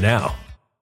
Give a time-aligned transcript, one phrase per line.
[0.00, 0.34] now.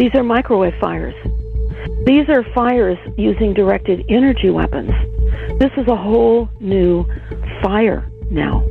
[0.00, 1.14] These are microwave fires.
[2.06, 4.92] These are fires using directed energy weapons.
[5.58, 7.04] This is a whole new
[7.62, 8.66] fire now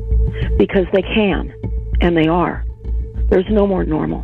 [0.57, 1.53] because they can
[2.01, 2.65] and they are.
[3.29, 4.21] There's no more normal.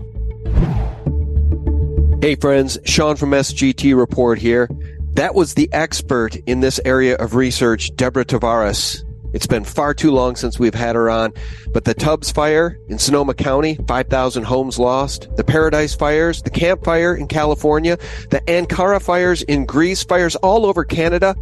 [2.24, 4.68] Hey, friends, Sean from SGT Report here.
[5.14, 9.05] That was the expert in this area of research, Deborah Tavares.
[9.36, 11.34] It's been far too long since we've had her on,
[11.74, 16.86] but the Tubbs fire in Sonoma County, 5,000 homes lost, the Paradise fires, the Camp
[16.86, 17.98] Fire in California,
[18.30, 21.36] the Ankara fires in Greece, fires all over Canada.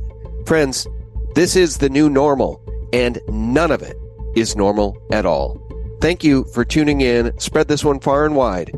[0.48, 0.88] Friends,
[1.36, 2.60] this is the new normal,
[2.94, 3.96] and none of it
[4.36, 5.62] is normal at all.
[6.02, 7.38] Thank you for tuning in.
[7.40, 8.72] Spread this one far and wide.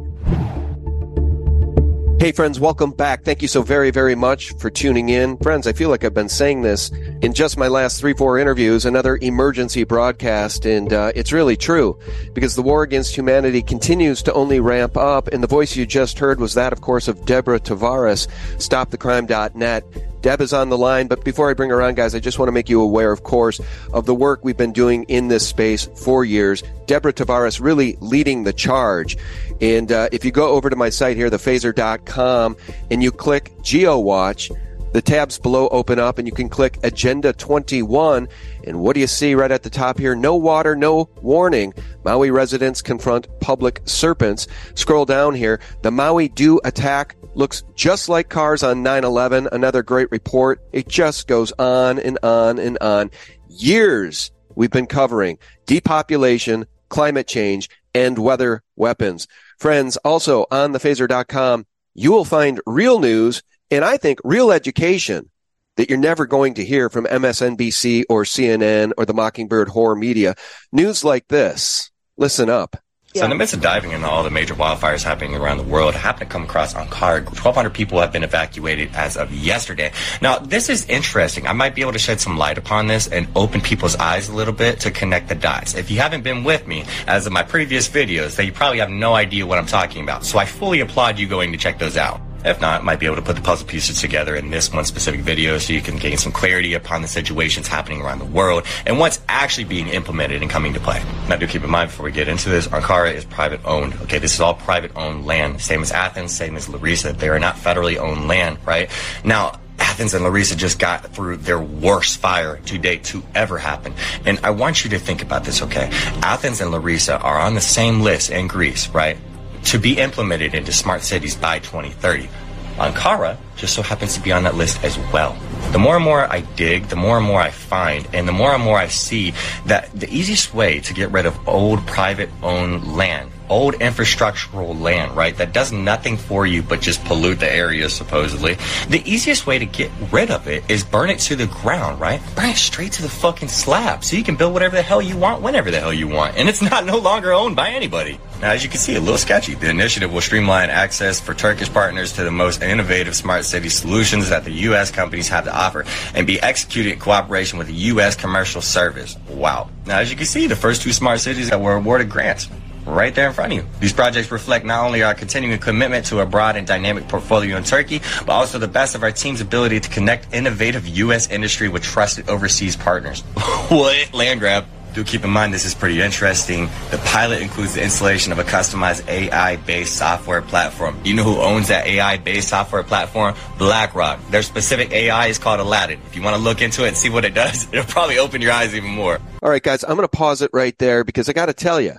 [2.25, 3.21] Hey friends, welcome back.
[3.21, 5.37] Thank you so very, very much for tuning in.
[5.37, 6.89] Friends, I feel like I've been saying this
[7.21, 11.99] in just my last three, four interviews, another emergency broadcast, and uh, it's really true
[12.33, 16.17] because the war against humanity continues to only ramp up, and the voice you just
[16.17, 18.27] heard was that, of course, of Deborah Tavares,
[18.57, 19.83] stopthecrime.net.
[20.25, 22.47] Deb is on the line, but before I bring her on, guys, I just want
[22.47, 23.61] to make you aware, of course,
[23.93, 26.63] of the work we've been doing in this space for years.
[26.87, 29.17] Deborah Tavares really leading the charge.
[29.61, 32.57] And uh, if you go over to my site here, thephaser.com,
[32.89, 34.49] and you click GeoWatch,
[34.93, 38.27] the tabs below open up and you can click Agenda 21.
[38.63, 40.15] And what do you see right at the top here?
[40.15, 41.73] No water, no warning.
[42.03, 44.47] Maui residents confront public serpents.
[44.73, 45.59] Scroll down here.
[45.83, 49.47] The Maui DEW attack looks just like cars on 9-11.
[49.51, 50.61] Another great report.
[50.71, 53.11] It just goes on and on and on.
[53.49, 59.27] Years we've been covering depopulation, climate change, and weather weapons.
[59.59, 63.41] Friends, also on thephaser.com, you will find real news
[63.71, 65.29] and I think real education
[65.77, 70.35] that you're never going to hear from MSNBC or CNN or the Mockingbird horror media.
[70.71, 71.91] News like this.
[72.17, 72.77] Listen up.
[73.15, 75.95] So in the midst of diving into all the major wildfires happening around the world,
[75.95, 77.23] I happened to come across Ankara.
[77.23, 79.93] 1,200 people have been evacuated as of yesterday.
[80.21, 81.47] Now, this is interesting.
[81.47, 84.33] I might be able to shed some light upon this and open people's eyes a
[84.33, 85.75] little bit to connect the dots.
[85.75, 88.89] If you haven't been with me, as of my previous videos, then you probably have
[88.89, 90.25] no idea what I'm talking about.
[90.25, 92.19] So I fully applaud you going to check those out.
[92.45, 95.21] If not, might be able to put the puzzle pieces together in this one specific
[95.21, 98.99] video so you can gain some clarity upon the situations happening around the world and
[98.99, 101.03] what's actually being implemented and coming to play.
[101.27, 103.95] Now, do keep in mind before we get into this, Ankara is private owned.
[104.03, 105.59] Okay, this is all private owned land.
[105.59, 107.13] Same as Athens, same as Larissa.
[107.13, 108.89] They are not federally owned land, right?
[109.23, 113.93] Now, Athens and Larissa just got through their worst fire to date to ever happen.
[114.25, 115.89] And I want you to think about this, okay?
[116.21, 119.17] Athens and Larissa are on the same list in Greece, right?
[119.65, 122.29] To be implemented into smart cities by 2030.
[122.77, 125.37] Ankara just so happens to be on that list as well.
[125.71, 128.51] The more and more I dig, the more and more I find, and the more
[128.53, 129.33] and more I see
[129.65, 135.15] that the easiest way to get rid of old private owned land old infrastructural land,
[135.15, 138.57] right, that does nothing for you but just pollute the area, supposedly,
[138.89, 142.21] the easiest way to get rid of it is burn it to the ground, right?
[142.35, 145.17] Burn it straight to the fucking slab so you can build whatever the hell you
[145.17, 146.35] want whenever the hell you want.
[146.37, 148.19] And it's not no longer owned by anybody.
[148.41, 149.55] Now, as you can see, a little sketchy.
[149.55, 154.29] The initiative will streamline access for Turkish partners to the most innovative smart city solutions
[154.29, 154.91] that the U.S.
[154.91, 158.15] companies have to offer and be executed in cooperation with the U.S.
[158.15, 159.17] Commercial Service.
[159.29, 159.69] Wow.
[159.85, 162.49] Now, as you can see, the first two smart cities that were awarded grants
[162.85, 163.65] right there in front of you.
[163.79, 167.63] These projects reflect not only our continuing commitment to a broad and dynamic portfolio in
[167.63, 171.29] Turkey, but also the best of our team's ability to connect innovative U.S.
[171.29, 173.21] industry with trusted overseas partners.
[173.69, 174.13] what?
[174.13, 174.65] Land grab.
[174.95, 176.69] Do keep in mind this is pretty interesting.
[176.89, 180.97] The pilot includes the installation of a customized AI-based software platform.
[181.03, 183.35] You know who owns that AI-based software platform?
[183.57, 184.25] BlackRock.
[184.29, 185.99] Their specific AI is called Aladdin.
[186.05, 188.41] If you want to look into it and see what it does, it'll probably open
[188.41, 189.19] your eyes even more.
[189.43, 191.81] All right, guys, I'm going to pause it right there because I got to tell
[191.81, 191.95] you,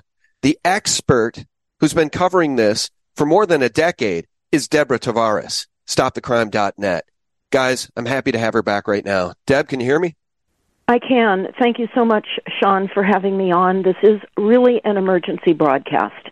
[0.46, 1.44] the expert
[1.80, 7.04] who's been covering this for more than a decade is Deborah Tavares, stopthecrime.net.
[7.50, 9.32] Guys, I'm happy to have her back right now.
[9.46, 10.14] Deb, can you hear me?
[10.86, 11.48] I can.
[11.60, 12.28] Thank you so much,
[12.60, 13.82] Sean, for having me on.
[13.82, 16.30] This is really an emergency broadcast.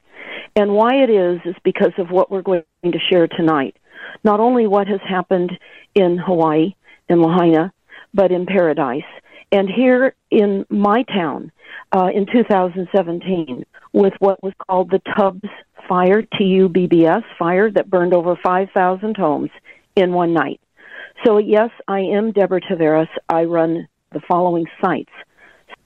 [0.55, 3.77] And why it is, is because of what we're going to share tonight.
[4.23, 5.51] Not only what has happened
[5.97, 6.77] in Hawaii,
[7.09, 7.73] in Lahaina,
[8.15, 9.03] but in Paradise.
[9.51, 11.51] And here in my town,
[11.91, 15.49] uh, in 2017, with what was called the Tubbs
[15.89, 19.51] fire, T U B B S fire, that burned over 5,000 homes
[19.97, 20.61] in one night.
[21.25, 23.09] So, yes, I am Deborah Tavares.
[23.29, 25.11] I run the following sites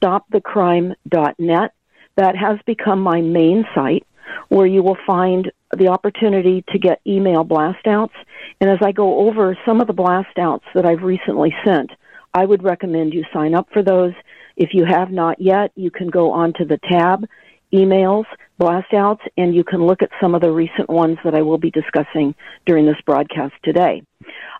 [0.03, 1.73] stopthecrime.net.
[2.17, 4.05] That has become my main site
[4.49, 8.15] where you will find the opportunity to get email blast outs.
[8.61, 11.91] And as I go over some of the blast outs that I've recently sent,
[12.35, 14.13] I would recommend you sign up for those.
[14.57, 17.25] If you have not yet, you can go onto the tab,
[17.73, 18.25] emails,
[18.59, 21.59] blast outs, and you can look at some of the recent ones that I will
[21.59, 22.35] be discussing
[22.67, 24.03] during this broadcast today.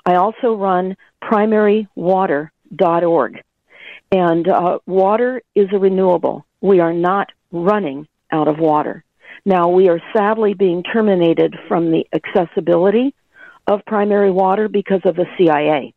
[0.07, 3.43] I also run primarywater.org.
[4.11, 6.47] And uh, water is a renewable.
[6.61, 9.05] We are not running out of water.
[9.45, 13.15] Now, we are sadly being terminated from the accessibility
[13.67, 15.93] of primary water because of the CIA.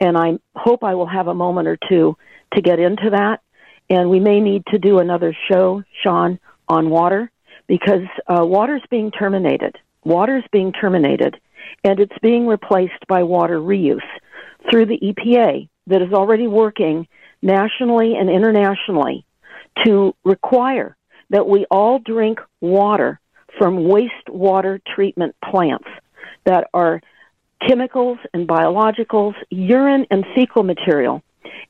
[0.00, 2.16] And I hope I will have a moment or two
[2.54, 3.40] to get into that.
[3.88, 6.38] And we may need to do another show, Sean,
[6.68, 7.30] on water
[7.66, 9.76] because uh, water is being terminated.
[10.04, 11.36] Water is being terminated,
[11.84, 14.00] and it's being replaced by water reuse
[14.70, 17.06] through the EPA that is already working
[17.42, 19.24] nationally and internationally
[19.84, 20.96] to require
[21.30, 23.20] that we all drink water
[23.58, 25.88] from wastewater treatment plants
[26.44, 27.00] that are
[27.66, 31.22] chemicals and biologicals, urine and fecal material,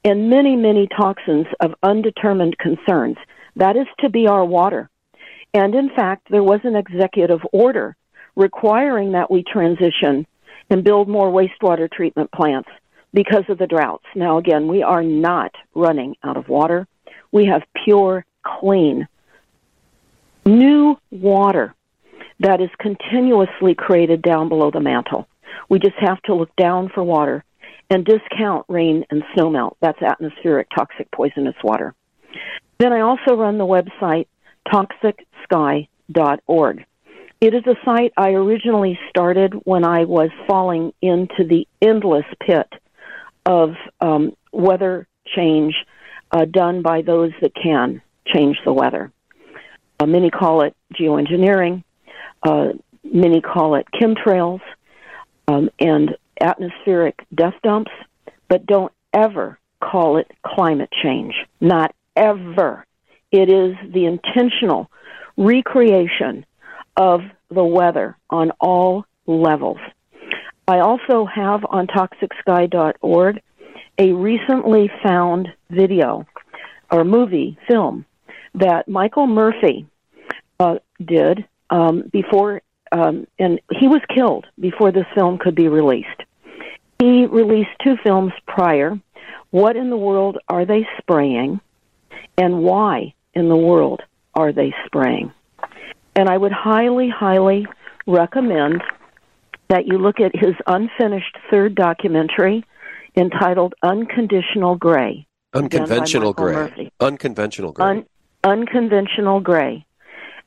[0.04, 3.16] and many, many toxins of undetermined concerns.
[3.56, 4.90] That is to be our water.
[5.54, 7.96] And in fact, there was an executive order
[8.34, 10.26] requiring that we transition
[10.68, 12.68] and build more wastewater treatment plants
[13.14, 14.04] because of the droughts.
[14.14, 16.86] Now, again, we are not running out of water.
[17.32, 19.08] We have pure, clean,
[20.44, 21.74] new water
[22.40, 25.26] that is continuously created down below the mantle.
[25.68, 27.44] We just have to look down for water
[27.90, 29.76] and discount rain and snowmelt.
[29.80, 31.94] That's atmospheric toxic poisonous water.
[32.78, 34.26] Then I also run the website
[34.68, 36.84] toxicsky.org.
[37.40, 42.72] It is a site I originally started when I was falling into the endless pit
[43.44, 45.74] of um, weather change
[46.32, 49.12] uh, done by those that can change the weather.
[50.00, 51.84] Uh, many call it geoengineering,
[52.42, 52.68] uh,
[53.04, 54.60] many call it chemtrails,
[55.48, 57.92] um, and atmospheric death dumps,
[58.48, 61.34] but don't ever call it climate change.
[61.60, 62.84] Not ever.
[63.30, 64.90] It is the intentional
[65.36, 66.46] recreation
[66.96, 69.78] of the weather on all levels.
[70.68, 73.40] I also have on toxicsky.org
[73.98, 76.26] a recently found video
[76.90, 78.04] or movie film
[78.54, 79.86] that Michael Murphy
[80.58, 82.62] uh, did um, before,
[82.92, 86.22] um, and he was killed before this film could be released.
[86.98, 88.98] He released two films prior.
[89.50, 91.60] What in the world are they spraying,
[92.36, 94.02] and why in the world
[94.34, 95.32] are they spraying?
[96.14, 97.66] And I would highly, highly
[98.06, 98.82] recommend
[99.68, 102.64] that you look at his unfinished third documentary
[103.16, 105.26] entitled Unconditional Gray.
[105.54, 106.54] Unconventional Gray.
[106.54, 106.92] Murphy.
[107.00, 107.86] Unconventional Gray.
[107.86, 108.06] Un-
[108.44, 109.85] unconventional Gray.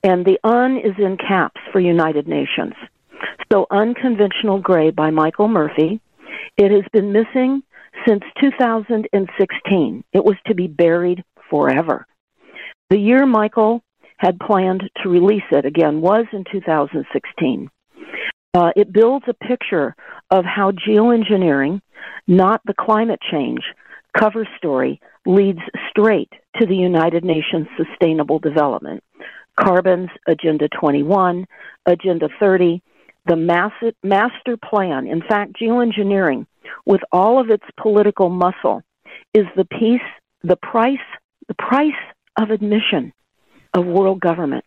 [0.04, 2.74] And the un is in caps for United Nations.
[3.52, 6.00] So Unconventional Gray by Michael Murphy.
[6.58, 7.64] It has been missing
[8.08, 10.04] since 2016.
[10.14, 12.06] It was to be buried forever.
[12.90, 13.84] The year Michael
[14.18, 17.70] had planned to release it again was in 2016.
[18.54, 19.96] Uh, it builds a picture
[20.32, 21.82] of how geoengineering,
[22.28, 23.62] not the climate change,
[24.18, 29.04] cover story leads straight to the United Nations Sustainable Development.
[29.60, 31.46] Carbon's Agenda 21,
[31.86, 32.82] Agenda 30,
[33.28, 35.08] the master plan.
[35.08, 36.46] In fact, geoengineering,
[36.86, 38.82] with all of its political muscle,
[39.34, 40.02] is the piece,
[40.44, 40.98] the price,
[41.48, 41.92] the price
[42.40, 43.14] of admission
[43.74, 44.64] of world government,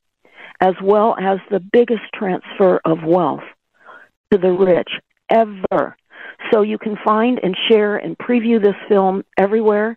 [0.60, 3.42] as well as the biggest transfer of wealth
[4.30, 4.90] to the rich
[5.30, 5.96] ever.
[6.52, 9.96] So you can find and share and preview this film everywhere,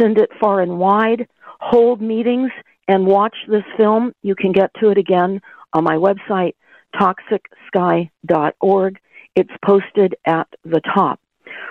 [0.00, 1.28] send it far and wide,
[1.60, 2.50] hold meetings,
[2.88, 4.12] and watch this film.
[4.22, 5.40] You can get to it again
[5.72, 6.54] on my website,
[6.94, 8.98] toxicsky.org.
[9.36, 11.20] It's posted at the top.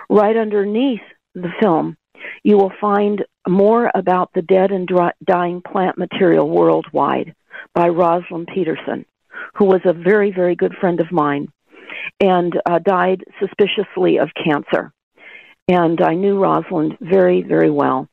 [0.10, 1.01] Right underneath
[1.34, 1.98] the film,
[2.43, 4.89] you will find more about the dead and
[5.24, 7.36] dying plant material worldwide
[7.74, 9.05] by Rosalind Peterson,
[9.55, 11.48] who was a very, very good friend of mine
[12.20, 14.91] and uh, died suspiciously of cancer.
[15.67, 18.10] And I knew Rosalind very, very well.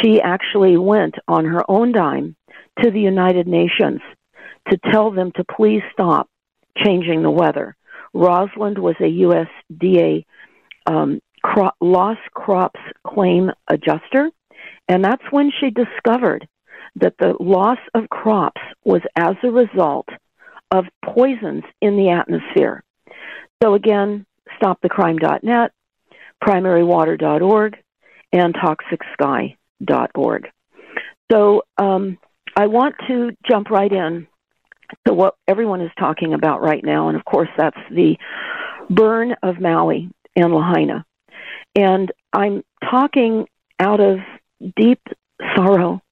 [0.00, 2.36] She actually went on her own dime
[2.82, 4.00] to the United Nations
[4.70, 6.28] to tell them to please stop
[6.78, 7.76] changing the weather.
[8.12, 10.24] Rosalind was a USDA
[10.86, 14.30] um, cro- lost crops claim adjuster,
[14.88, 16.48] And that's when she discovered
[16.96, 20.08] that the loss of crops was as a result
[20.70, 22.82] of poisons in the atmosphere.
[23.62, 24.26] So again,
[24.60, 25.72] stopthecrime.net,
[26.42, 27.76] primarywater.org,
[28.34, 30.48] and toxicsky.org.
[31.30, 32.18] So um,
[32.56, 34.26] I want to jump right in
[35.06, 38.16] to what everyone is talking about right now, and of course that's the
[38.90, 41.06] burn of Maui and Lahaina.
[41.76, 43.46] And I'm talking
[43.78, 44.18] out of
[44.76, 45.00] deep
[45.56, 46.02] sorrow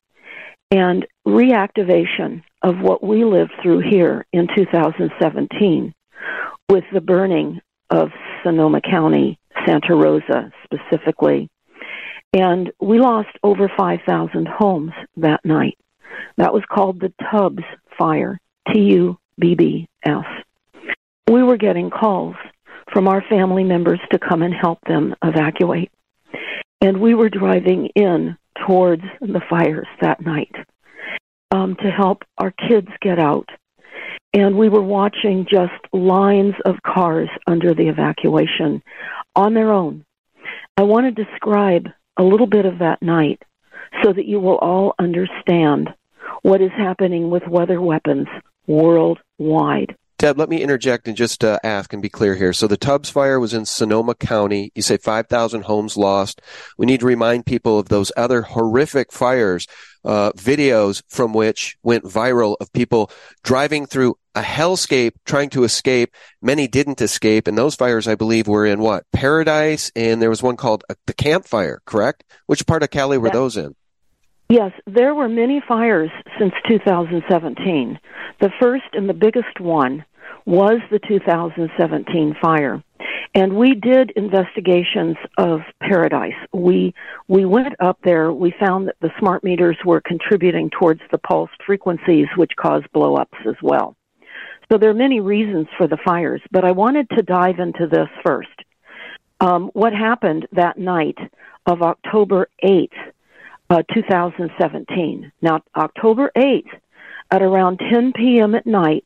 [0.71, 5.93] and reactivation of what we lived through here in 2017
[6.71, 7.61] with the burning
[7.91, 8.09] of
[8.43, 11.49] Sonoma County, Santa Rosa specifically.
[12.33, 15.79] And we lost over 5,000 homes that night.
[16.37, 17.65] That was called the Tubbs
[17.99, 18.41] Fire,
[18.73, 20.25] T U B B S.
[21.31, 22.37] We were getting calls
[22.93, 25.91] from our family members to come and help them evacuate.
[26.81, 28.37] And we were driving in
[28.67, 30.55] towards the fires that night
[31.51, 33.49] um, to help our kids get out.
[34.35, 38.83] And we were watching just lines of cars under the evacuation
[39.37, 40.05] on their own.
[40.77, 43.43] I want to describe a little bit of that night
[44.03, 45.91] so that you will all understand
[46.43, 48.29] what is happening with weather weapons
[48.67, 49.97] worldwide.
[50.19, 52.53] Deb, let me interject and just uh, ask and be clear here.
[52.53, 54.71] So the Tubbs fire was in Sonoma County.
[54.77, 56.41] You say 5,000 homes lost.
[56.79, 59.67] We need to remind people of those other horrific fires,
[60.05, 63.11] uh, videos from which went viral of people
[63.43, 66.15] driving through a hellscape trying to escape.
[66.41, 67.47] Many didn't escape.
[67.47, 69.05] And those fires, I believe, were in what?
[69.13, 69.91] Paradise.
[69.95, 72.25] And there was one called uh, the Campfire, correct?
[72.47, 73.75] Which part of Cali were those in?
[74.49, 77.99] Yes, there were many fires since 2017.
[78.41, 80.05] The first and the biggest one
[80.45, 82.83] was the 2017 fire.
[83.35, 86.35] And we did investigations of Paradise.
[86.53, 86.93] We
[87.29, 88.31] we went up there.
[88.31, 93.47] We found that the smart meters were contributing towards the pulsed frequencies, which cause blowups
[93.47, 93.97] as well.
[94.73, 98.09] So there are many reasons for the fires, but I wanted to dive into this
[98.25, 98.49] first.
[99.39, 101.19] Um, what happened that night
[101.67, 102.89] of October 8th,
[103.69, 105.31] uh, 2017?
[105.43, 106.71] Now, October 8th,
[107.31, 108.55] at around 10 p.m.
[108.55, 109.05] at night,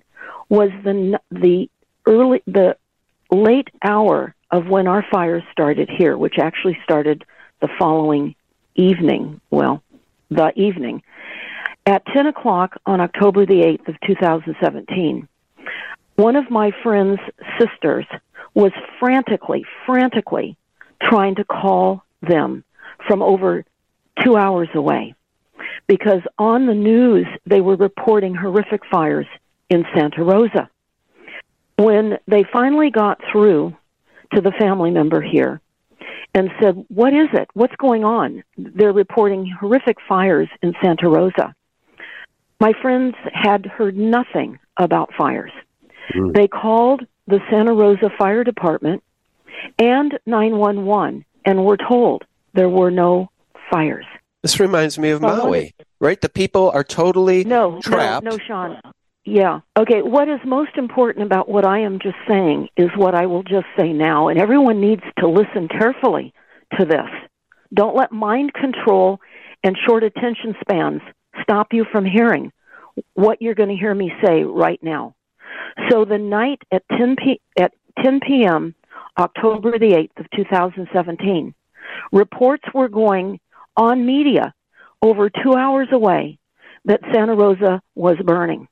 [0.49, 1.69] was the the
[2.07, 2.77] early the
[3.33, 7.25] late hour of when our fires started here, which actually started
[7.61, 8.37] the following
[8.77, 9.41] evening.
[9.51, 9.83] Well,
[10.31, 11.03] the evening
[11.87, 15.27] at 10 o'clock on October the 8th of 2017.
[16.17, 17.21] One of my friend's
[17.59, 18.07] sisters
[18.55, 20.57] was frantically, frantically
[21.03, 22.65] trying to call them
[23.07, 23.65] from over
[24.25, 25.15] two hours away
[25.87, 29.27] because on the news they were reporting horrific fires
[29.69, 30.71] in Santa Rosa.
[31.77, 33.77] When they finally got through
[34.35, 35.61] to the family member here
[36.35, 37.49] and said, What is it?
[37.53, 38.43] What's going on?
[38.57, 41.55] They're reporting horrific fires in Santa Rosa.
[42.59, 45.53] My friends had heard nothing about fires.
[46.15, 46.35] Mm.
[46.35, 49.03] They called the Santa Rosa Fire Department
[49.79, 53.31] and 911 and were told there were no
[53.71, 54.07] fires.
[54.43, 56.21] This reminds me of Maui, right?
[56.21, 58.25] The people are totally no, trapped.
[58.25, 58.81] No, no, Sean.
[59.25, 59.61] Yeah.
[59.77, 60.03] Okay.
[60.03, 63.67] What is most important about what I am just saying is what I will just
[63.77, 66.33] say now, and everyone needs to listen carefully
[66.79, 67.09] to this.
[67.75, 69.21] Don't let mind control
[69.65, 71.03] and short attention spans
[71.43, 72.53] stop you from hearing
[73.15, 75.15] what you're going to hear me say right now.
[75.91, 78.75] So the night at 10 p- at 10 p.m.
[79.19, 81.55] October the 8th of 2017,
[82.13, 83.41] reports were going
[83.77, 84.55] on media
[85.03, 86.39] over 2 hours away
[86.85, 88.69] that Santa Rosa was burning.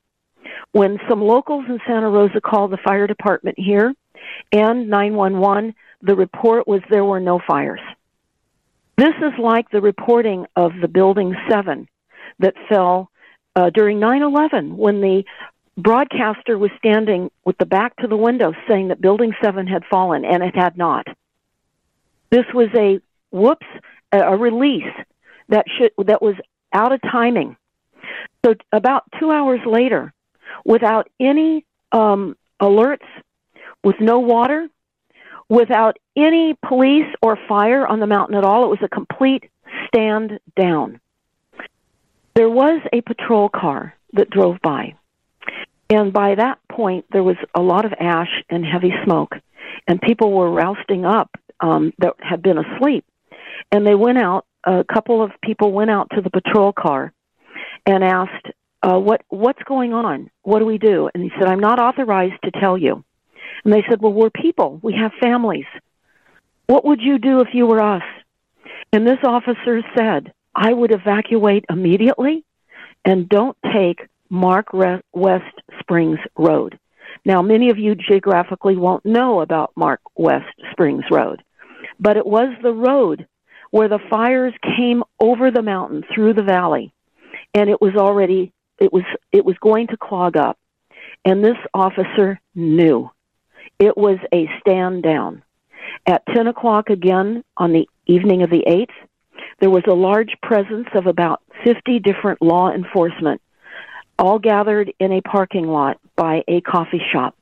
[0.71, 3.93] When some locals in Santa Rosa called the fire department here
[4.51, 7.81] and 911, the report was there were no fires.
[8.97, 11.87] This is like the reporting of the Building 7
[12.39, 13.09] that fell
[13.55, 15.23] uh, during 9 11 when the
[15.77, 20.25] broadcaster was standing with the back to the window saying that Building 7 had fallen,
[20.25, 21.07] and it had not.
[22.29, 22.99] This was a
[23.31, 23.67] whoops,
[24.11, 24.83] a release
[25.49, 26.35] that should that was
[26.73, 27.55] out of timing.
[28.43, 30.13] So about two hours later,
[30.65, 33.05] without any um, alerts,
[33.83, 34.67] with no water,
[35.49, 38.65] without any police or fire on the mountain at all.
[38.65, 39.45] It was a complete
[39.87, 40.99] stand down.
[42.33, 44.95] There was a patrol car that drove by.
[45.89, 49.35] And by that point, there was a lot of ash and heavy smoke,
[49.87, 53.05] and people were rousting up um, that had been asleep.
[53.71, 57.13] And they went out, a couple of people went out to the patrol car
[57.85, 58.47] and asked
[58.81, 60.29] uh, what what's going on?
[60.43, 61.09] What do we do?
[61.13, 63.03] And he said, I'm not authorized to tell you.
[63.63, 64.79] And they said, Well, we're people.
[64.83, 65.65] We have families.
[66.67, 68.03] What would you do if you were us?
[68.91, 72.43] And this officer said, I would evacuate immediately
[73.03, 74.67] and don't take Mark
[75.13, 76.79] West Springs Road.
[77.25, 81.43] Now, many of you geographically won't know about Mark West Springs Road,
[81.99, 83.27] but it was the road
[83.71, 86.93] where the fires came over the mountain through the valley,
[87.53, 90.57] and it was already it was it was going to clog up,
[91.23, 93.09] and this officer knew
[93.79, 95.43] it was a stand down.
[96.05, 98.93] At ten o'clock again on the evening of the eighth,
[99.59, 103.41] there was a large presence of about fifty different law enforcement
[104.17, 107.35] all gathered in a parking lot by a coffee shop.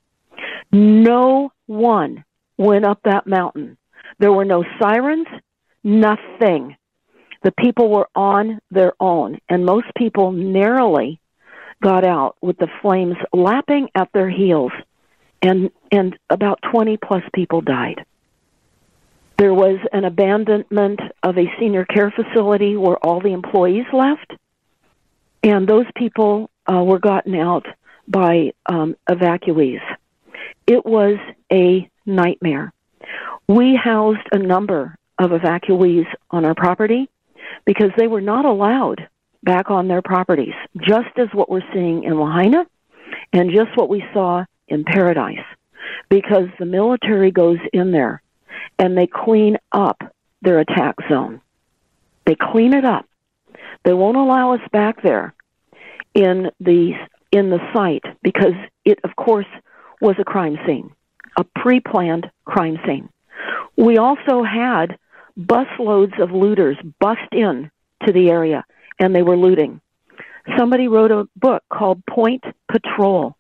[0.72, 2.24] No one
[2.58, 3.78] went up that mountain.
[4.20, 5.28] There were no sirens,
[5.84, 6.76] nothing.
[7.44, 11.20] The people were on their own, and most people narrowly
[11.82, 14.72] got out with the flames lapping at their heels,
[15.42, 18.06] and, and about 20 plus people died.
[19.38, 24.32] There was an abandonment of a senior care facility where all the employees left,
[25.43, 27.65] and those people uh, were gotten out
[28.08, 29.82] by um, evacuees.
[30.65, 31.17] It was
[31.51, 32.71] a nightmare.
[33.47, 37.10] We housed a number of evacuees on our property
[37.65, 39.08] because they were not allowed
[39.43, 42.65] back on their properties, just as what we're seeing in Lahaina
[43.34, 45.45] and just what we saw in Paradise,
[46.10, 48.21] because the military goes in there
[48.79, 50.01] and they clean up
[50.41, 51.41] their attack zone.
[52.25, 53.06] They clean it up.
[53.84, 55.34] They won't allow us back there
[56.13, 56.93] in the
[57.32, 58.54] in the site because
[58.86, 59.48] it of course
[60.02, 60.91] was a crime scene,
[61.38, 63.10] a pre-planned crime scene.
[63.76, 64.98] We also had
[65.39, 67.72] busloads of looters bust in
[68.06, 68.65] to the area
[69.00, 69.82] and they were looting.
[70.58, 73.36] Somebody wrote a book called Point Patrol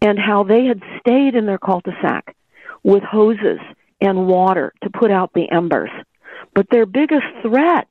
[0.00, 2.34] and how they had stayed in their cul-de-sac
[2.82, 3.58] with hoses
[4.00, 5.90] and water to put out the embers.
[6.54, 7.88] But their biggest threat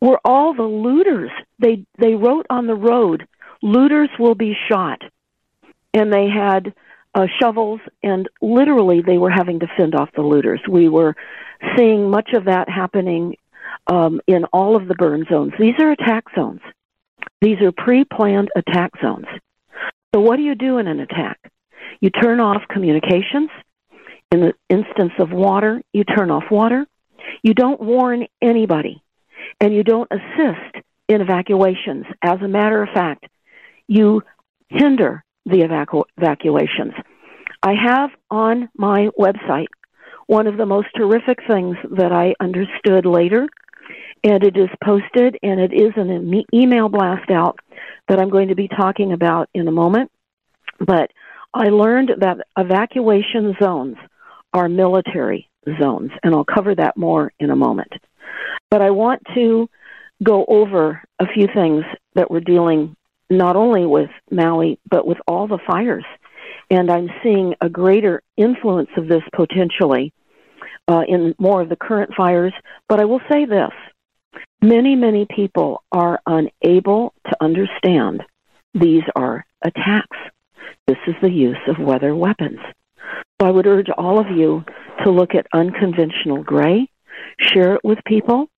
[0.00, 1.30] were all the looters.
[1.58, 3.26] They they wrote on the road,
[3.62, 5.02] "Looters will be shot,"
[5.92, 6.74] and they had
[7.14, 10.60] uh, shovels, and literally they were having to fend off the looters.
[10.68, 11.14] We were
[11.76, 13.36] seeing much of that happening
[13.86, 15.52] um, in all of the burn zones.
[15.58, 16.60] These are attack zones.
[17.40, 19.26] These are pre-planned attack zones.
[20.14, 21.38] So what do you do in an attack?
[22.00, 23.50] You turn off communications.
[24.30, 26.86] In the instance of water, you turn off water.
[27.42, 29.03] You don't warn anybody
[29.60, 32.06] and you don't assist in evacuations.
[32.22, 33.26] As a matter of fact,
[33.86, 34.22] you
[34.68, 36.94] hinder the evacu- evacuations.
[37.62, 39.68] I have on my website
[40.26, 43.46] one of the most terrific things that I understood later,
[44.22, 47.58] and it is posted and it is an email blast out
[48.08, 50.10] that I'm going to be talking about in a moment.
[50.78, 51.10] But
[51.52, 53.96] I learned that evacuation zones
[54.52, 55.48] are military
[55.80, 57.92] zones, and I'll cover that more in a moment.
[58.70, 59.68] But I want to
[60.22, 62.96] go over a few things that we're dealing
[63.30, 66.04] not only with Maui, but with all the fires.
[66.70, 70.12] And I'm seeing a greater influence of this potentially
[70.88, 72.52] uh, in more of the current fires.
[72.88, 73.72] But I will say this
[74.62, 78.22] many, many people are unable to understand
[78.74, 80.16] these are attacks.
[80.86, 82.58] This is the use of weather weapons.
[83.40, 84.64] So I would urge all of you
[85.04, 86.88] to look at unconventional gray,
[87.40, 88.48] share it with people,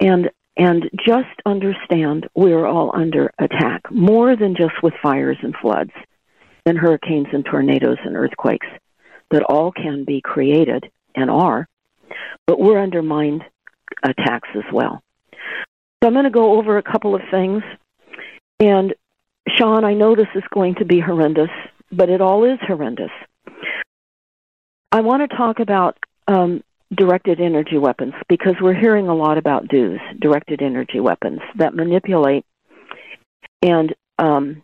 [0.00, 5.92] and and just understand we're all under attack more than just with fires and floods
[6.64, 8.66] and hurricanes and tornadoes and earthquakes
[9.30, 11.68] that all can be created and are,
[12.46, 13.44] but we're under mind
[14.02, 15.02] attacks as well.
[16.02, 17.62] So I'm going to go over a couple of things.
[18.60, 18.94] And
[19.48, 21.50] Sean, I know this is going to be horrendous,
[21.92, 23.10] but it all is horrendous.
[24.92, 25.98] I want to talk about
[26.28, 26.62] um,
[26.94, 32.44] directed energy weapons because we're hearing a lot about DEWs, directed energy weapons that manipulate
[33.62, 34.62] and um,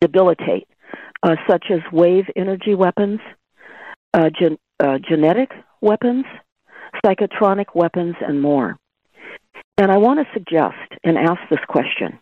[0.00, 0.68] debilitate,
[1.22, 3.20] uh, such as wave energy weapons,
[4.12, 6.24] uh, gen- uh, genetic weapons,
[7.04, 8.76] psychotronic weapons, and more.
[9.78, 12.18] And I want to suggest and ask this question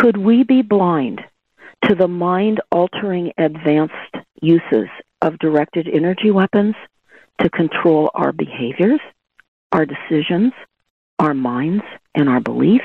[0.00, 1.20] Could we be blind
[1.84, 3.94] to the mind altering advanced
[4.42, 4.88] uses
[5.22, 6.74] of directed energy weapons
[7.40, 9.00] to control our behaviors,
[9.72, 10.52] our decisions,
[11.18, 12.84] our minds, and our beliefs?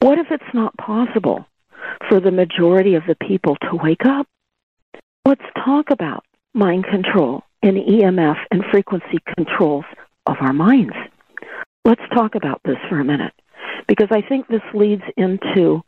[0.00, 1.46] What if it's not possible
[2.08, 4.26] for the majority of the people to wake up?
[5.24, 9.84] Let's talk about mind control and EMF and frequency controls
[10.26, 10.94] of our minds.
[11.84, 13.32] Let's talk about this for a minute
[13.88, 15.82] because I think this leads into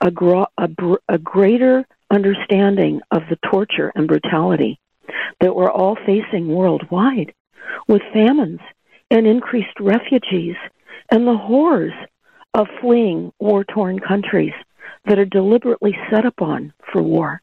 [0.00, 4.78] a, gro- a, br- a greater understanding of the torture and brutality
[5.40, 7.32] that we're all facing worldwide
[7.88, 8.60] with famines
[9.10, 10.56] and increased refugees
[11.10, 11.92] and the horrors
[12.54, 14.52] of fleeing war torn countries
[15.06, 17.42] that are deliberately set upon for war.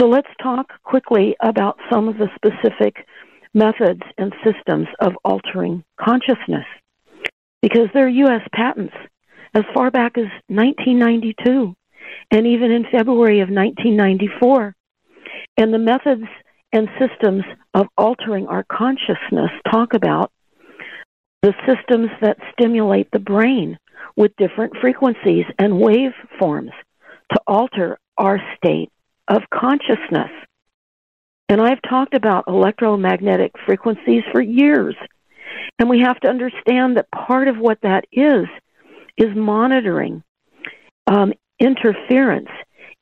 [0.00, 3.06] So let's talk quickly about some of the specific
[3.54, 6.66] methods and systems of altering consciousness.
[7.62, 8.42] Because there are U.S.
[8.52, 8.94] patents
[9.54, 11.74] as far back as 1992
[12.30, 14.74] and even in February of 1994.
[15.56, 16.26] And the methods
[16.72, 20.32] and systems of altering our consciousness talk about
[21.42, 23.78] the systems that stimulate the brain
[24.16, 26.72] with different frequencies and waveforms
[27.32, 28.90] to alter our state
[29.28, 30.30] of consciousness.
[31.48, 34.96] And I've talked about electromagnetic frequencies for years.
[35.78, 38.46] And we have to understand that part of what that is
[39.16, 40.22] is monitoring.
[41.06, 42.48] Um, interference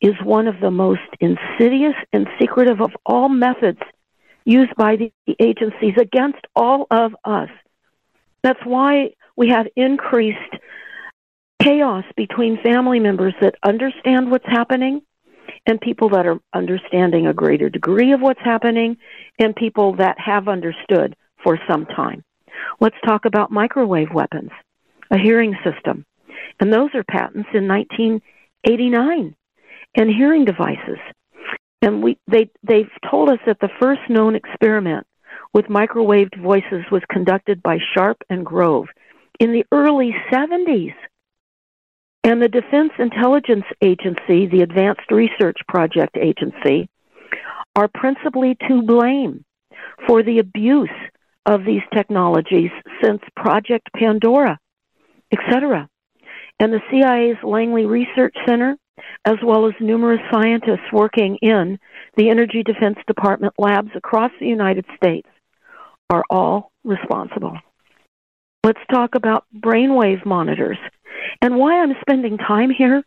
[0.01, 3.79] is one of the most insidious and secretive of all methods
[4.45, 7.49] used by the agencies against all of us.
[8.43, 10.39] That's why we have increased
[11.63, 15.01] chaos between family members that understand what's happening
[15.67, 18.99] and people that are understanding a greater degree of what's happening
[19.39, 22.23] and people that have understood for some time.
[22.81, 24.51] Let's talk about microwave weapons,
[25.11, 26.05] a hearing system.
[26.61, 29.35] And those are patents in 1989
[29.95, 30.99] and hearing devices.
[31.83, 35.07] And we, they, they've told us that the first known experiment
[35.53, 38.87] with microwaved voices was conducted by Sharp and Grove
[39.39, 40.95] in the early 70s.
[42.25, 46.89] And the Defense Intelligence Agency, the Advanced Research Project Agency,
[47.77, 49.45] are principally to blame
[50.07, 50.89] for the abuse
[51.47, 52.71] of these technologies
[53.03, 54.59] since Project Pandora,
[55.33, 55.89] etc.
[56.59, 58.77] And the CIA's Langley Research Center,
[59.25, 61.79] as well as numerous scientists working in
[62.17, 65.29] the Energy Defense Department labs across the United States,
[66.11, 67.59] are all responsible.
[68.63, 70.79] Let's talk about brainwave monitors
[71.43, 73.03] and why I'm spending time here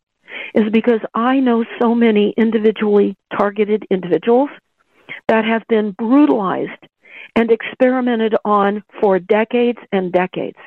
[0.53, 4.49] is because I know so many individually targeted individuals
[5.27, 6.87] that have been brutalized
[7.35, 10.57] and experimented on for decades and decades.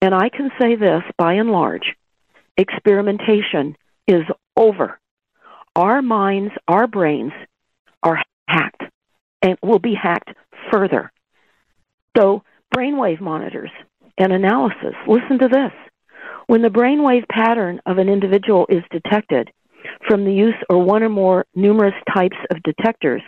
[0.00, 1.94] And I can say this by and large
[2.56, 4.22] experimentation is
[4.56, 4.98] over.
[5.74, 7.32] Our minds, our brains
[8.02, 8.82] are hacked
[9.40, 10.30] and will be hacked
[10.70, 11.10] further.
[12.16, 12.42] So,
[12.74, 13.70] brainwave monitors
[14.18, 14.94] and analysis.
[15.06, 15.72] Listen to this.
[16.46, 19.50] When the brainwave pattern of an individual is detected
[20.06, 23.22] from the use or one or more numerous types of detectors,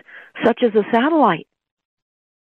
[0.45, 1.47] such as a satellite,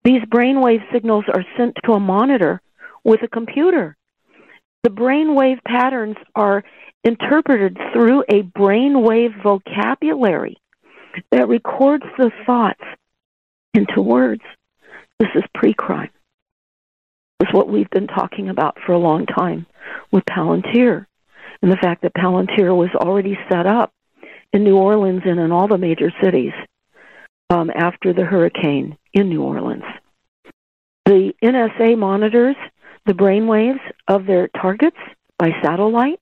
[0.04, 2.60] these brainwave signals are sent to a monitor
[3.04, 3.96] with a computer.
[4.82, 6.62] The brainwave patterns are
[7.06, 10.56] interpreted through a brainwave vocabulary
[11.30, 12.82] that records the thoughts
[13.74, 14.42] into words.
[15.20, 16.10] This is pre crime.
[17.38, 19.66] This is what we've been talking about for a long time
[20.10, 21.06] with Palantir
[21.62, 23.92] and the fact that Palantir was already set up
[24.52, 26.52] in New Orleans and in all the major cities
[27.50, 29.84] um, after the hurricane in New Orleans.
[31.04, 32.56] The NSA monitors
[33.06, 34.96] the brainwaves of their targets
[35.38, 36.18] by satellite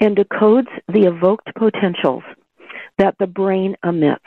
[0.00, 2.22] and decodes the evoked potentials
[2.98, 4.24] that the brain emits.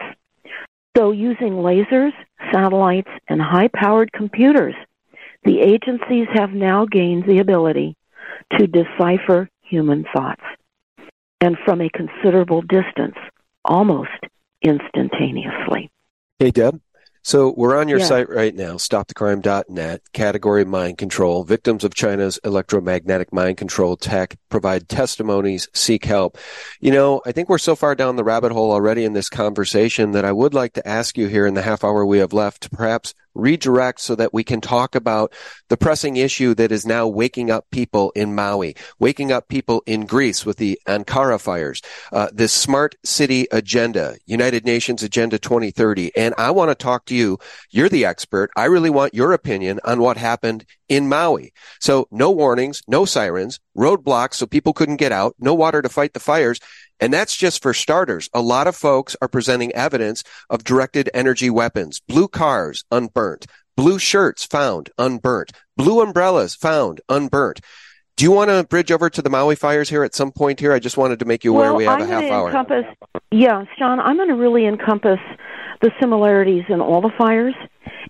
[0.95, 2.13] So, using lasers,
[2.51, 4.75] satellites, and high powered computers,
[5.43, 7.95] the agencies have now gained the ability
[8.57, 10.43] to decipher human thoughts,
[11.41, 13.15] and from a considerable distance,
[13.65, 14.09] almost
[14.61, 15.89] instantaneously.
[16.39, 16.79] Hey, Deb.
[17.23, 18.05] So we're on your yeah.
[18.05, 21.45] site right now, stopthecrime.net, category mind control.
[21.45, 26.37] Victims of China's electromagnetic mind control tech provide testimonies, seek help.
[26.81, 30.11] You know, I think we're so far down the rabbit hole already in this conversation
[30.11, 32.63] that I would like to ask you here in the half hour we have left
[32.63, 35.33] to perhaps redirect so that we can talk about
[35.69, 40.05] the pressing issue that is now waking up people in Maui, waking up people in
[40.05, 46.15] Greece with the Ankara fires, uh, this smart city agenda, United Nations Agenda 2030.
[46.15, 47.37] And I want to talk to you.
[47.69, 48.51] You're the expert.
[48.55, 51.53] I really want your opinion on what happened in Maui.
[51.79, 56.13] So no warnings, no sirens, roadblocks so people couldn't get out, no water to fight
[56.13, 56.59] the fires.
[56.99, 58.29] And that's just for starters.
[58.33, 63.99] A lot of folks are presenting evidence of directed energy weapons, blue cars unburnt, blue
[63.99, 67.59] shirts found unburnt, blue umbrellas found unburnt.
[68.15, 70.71] Do you want to bridge over to the Maui fires here at some point here?
[70.71, 72.47] I just wanted to make you aware well, we have I'm a half hour.
[72.47, 72.85] Encompass,
[73.31, 75.19] yeah, Sean, I'm going to really encompass
[75.81, 77.55] the similarities in all the fires,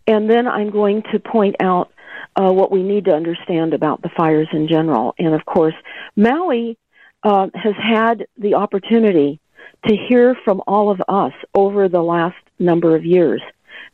[0.06, 1.91] and then I'm going to point out
[2.36, 5.15] uh, what we need to understand about the fires in general.
[5.17, 5.76] And of course,
[6.17, 6.78] Maui
[7.24, 9.40] uh, has had the opportunity
[9.88, 13.42] to hear from all of us over the last number of years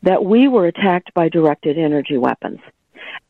[0.02, 2.60] that we were attacked by directed energy weapons.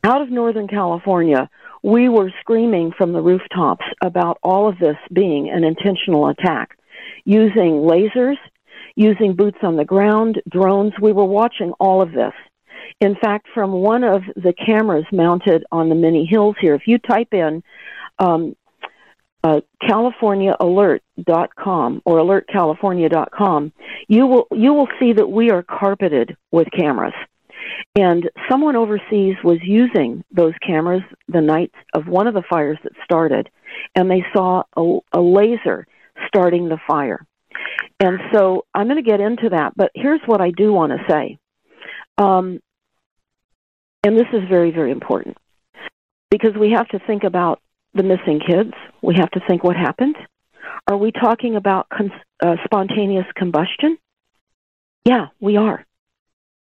[0.03, 1.49] Out of Northern California,
[1.83, 6.77] we were screaming from the rooftops about all of this being an intentional attack
[7.25, 8.37] using lasers,
[8.95, 10.93] using boots on the ground, drones.
[11.01, 12.33] We were watching all of this.
[12.99, 16.97] In fact, from one of the cameras mounted on the many hills here, if you
[16.99, 17.63] type in
[18.19, 18.55] um,
[19.43, 23.73] uh, CaliforniaAlert.com or AlertCalifornia.com,
[24.07, 27.13] you will you will see that we are carpeted with cameras.
[27.95, 32.93] And someone overseas was using those cameras the night of one of the fires that
[33.03, 33.49] started,
[33.95, 35.85] and they saw a, a laser
[36.27, 37.25] starting the fire.
[37.99, 40.99] And so I'm going to get into that, but here's what I do want to
[41.09, 41.37] say.
[42.17, 42.61] Um,
[44.03, 45.37] and this is very, very important
[46.29, 47.61] because we have to think about
[47.93, 48.73] the missing kids.
[49.01, 50.15] We have to think what happened.
[50.87, 52.11] Are we talking about con-
[52.43, 53.97] uh, spontaneous combustion?
[55.05, 55.85] Yeah, we are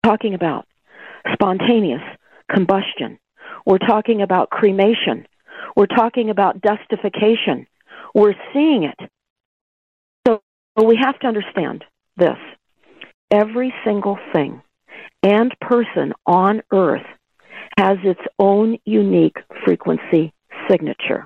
[0.03, 0.65] talking about
[1.33, 2.01] spontaneous
[2.51, 3.19] combustion.
[3.65, 5.27] We're talking about cremation.
[5.75, 7.67] We're talking about dustification.
[8.13, 9.09] We're seeing it.
[10.27, 10.41] So
[10.83, 11.83] we have to understand
[12.15, 12.37] this.
[13.29, 14.61] Every single thing
[15.23, 17.05] and person on earth
[17.77, 20.33] has its own unique frequency
[20.69, 21.25] signature.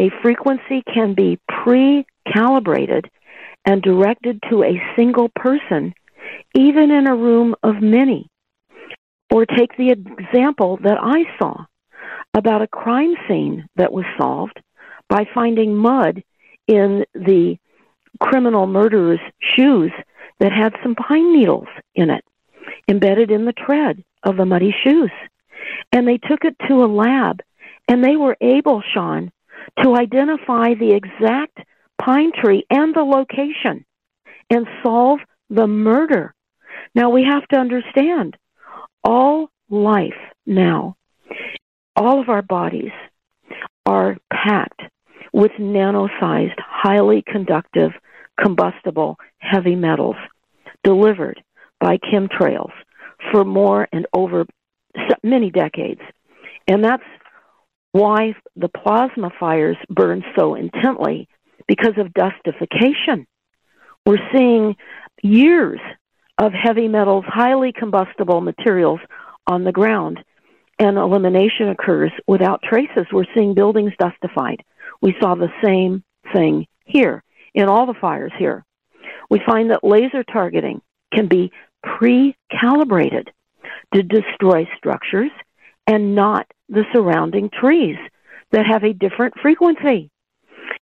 [0.00, 3.10] A frequency can be pre calibrated
[3.64, 5.92] and directed to a single person,
[6.54, 8.28] even in a room of many.
[9.32, 11.66] Or take the example that I saw
[12.34, 14.60] about a crime scene that was solved
[15.08, 16.22] by finding mud
[16.66, 17.56] in the
[18.20, 19.20] criminal murderer's
[19.56, 19.92] shoes
[20.38, 22.24] that had some pine needles in it,
[22.88, 25.10] embedded in the tread of the muddy shoes.
[25.92, 27.40] And they took it to a lab
[27.90, 29.32] and they were able, Sean,
[29.82, 31.58] to identify the exact
[32.00, 33.84] pine tree and the location
[34.48, 35.18] and solve
[35.50, 36.32] the murder.
[36.94, 38.36] Now we have to understand
[39.02, 40.14] all life
[40.46, 40.96] now,
[41.96, 42.92] all of our bodies
[43.86, 44.82] are packed
[45.32, 47.90] with nano sized, highly conductive,
[48.40, 50.16] combustible heavy metals
[50.84, 51.42] delivered
[51.80, 52.72] by chemtrails
[53.32, 54.46] for more and over
[55.22, 56.00] many decades.
[56.68, 57.02] And that's
[57.92, 61.28] why the plasma fires burn so intently
[61.66, 63.26] because of dustification.
[64.06, 64.76] We're seeing
[65.22, 65.80] years
[66.38, 69.00] of heavy metals, highly combustible materials
[69.46, 70.18] on the ground,
[70.78, 73.06] and elimination occurs without traces.
[73.12, 74.62] We're seeing buildings dustified.
[75.02, 77.22] We saw the same thing here
[77.54, 78.64] in all the fires here.
[79.28, 80.80] We find that laser targeting
[81.12, 83.30] can be pre calibrated
[83.94, 85.30] to destroy structures
[85.86, 87.96] and not the surrounding trees
[88.52, 90.10] that have a different frequency.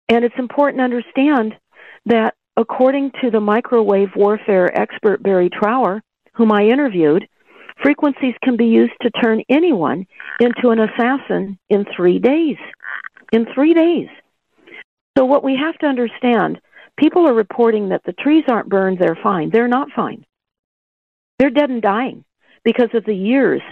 [0.08, 1.54] And it's important to understand
[2.06, 6.02] that according to the microwave warfare expert Barry Trower,
[6.34, 7.28] whom I interviewed,
[7.82, 10.06] frequencies can be used to turn anyone
[10.40, 12.56] into an assassin in three days.
[13.32, 14.08] In three days.
[15.18, 16.60] So, what we have to understand
[16.98, 19.50] people are reporting that the trees aren't burned, they're fine.
[19.50, 20.24] They're not fine.
[21.38, 22.24] They're dead and dying
[22.64, 23.62] because of the years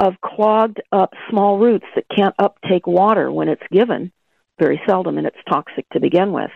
[0.00, 4.12] of clogged up small roots that can't uptake water when it's given,
[4.58, 6.50] very seldom, and it's toxic to begin with.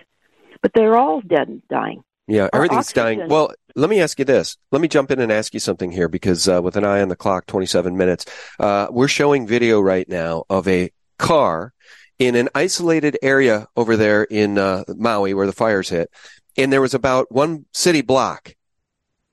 [0.61, 2.05] But they're all dead and dying.
[2.29, 3.19] Yeah, everything's oxygen.
[3.19, 3.29] dying.
[3.29, 4.57] Well, let me ask you this.
[4.71, 7.09] Let me jump in and ask you something here because uh, with an eye on
[7.09, 8.27] the clock, 27 minutes,
[8.61, 11.73] uh, we're showing video right now of a car
[12.19, 16.11] in an isolated area over there in uh, Maui where the fires hit.
[16.57, 18.55] And there was about one city block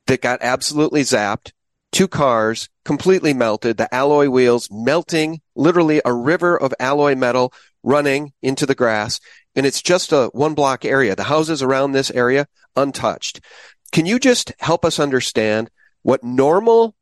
[0.08, 1.52] that got absolutely zapped
[1.92, 8.34] two cars completely melted, the alloy wheels melting, literally a river of alloy metal running
[8.42, 9.20] into the grass.
[9.56, 11.16] And it's just a one block area.
[11.16, 13.42] The houses around this area untouched.
[13.92, 15.70] Can you just help us understand
[16.02, 16.96] what normal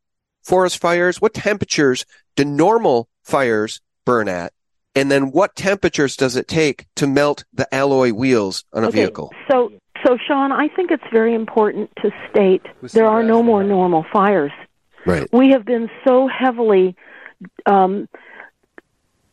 [0.44, 2.04] forest fires, what temperatures
[2.36, 4.52] do normal fires burn at?
[4.94, 9.00] And then what temperatures does it take to melt the alloy wheels on a okay,
[9.00, 9.32] vehicle?
[9.50, 9.72] So,
[10.04, 14.52] so Sean, I think it's very important to state there are no more normal fires.
[15.08, 15.26] Right.
[15.32, 16.94] We have been so heavily,
[17.64, 18.10] um,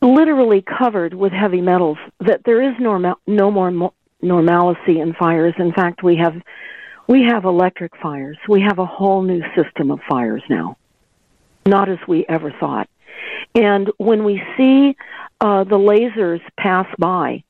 [0.02, 5.54] literally covered with heavy metals that there is no more mo- normalcy in fires.
[5.60, 6.42] In fact, we have
[7.08, 8.38] we have electric fires.
[8.48, 10.78] We have a whole new system of fires now,
[11.66, 12.88] not as we ever thought.
[13.54, 14.96] And when we see
[15.42, 17.44] uh, the lasers pass by,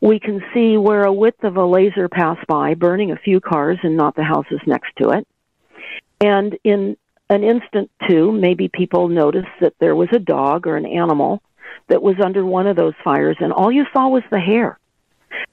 [0.00, 3.78] we can see where a width of a laser passed by, burning a few cars
[3.82, 5.26] and not the houses next to it.
[6.20, 6.96] And in
[7.32, 11.42] an instant too, maybe people noticed that there was a dog or an animal
[11.88, 14.78] that was under one of those fires, and all you saw was the hair.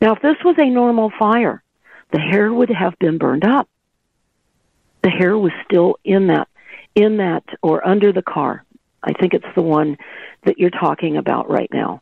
[0.02, 1.64] Now, if this was a normal fire,
[2.12, 3.68] the hair would have been burned up.
[5.04, 6.48] The hair was still in that,
[6.96, 8.66] in that, or under the car,
[9.02, 9.98] I think it's the one
[10.44, 12.02] that you're talking about right now.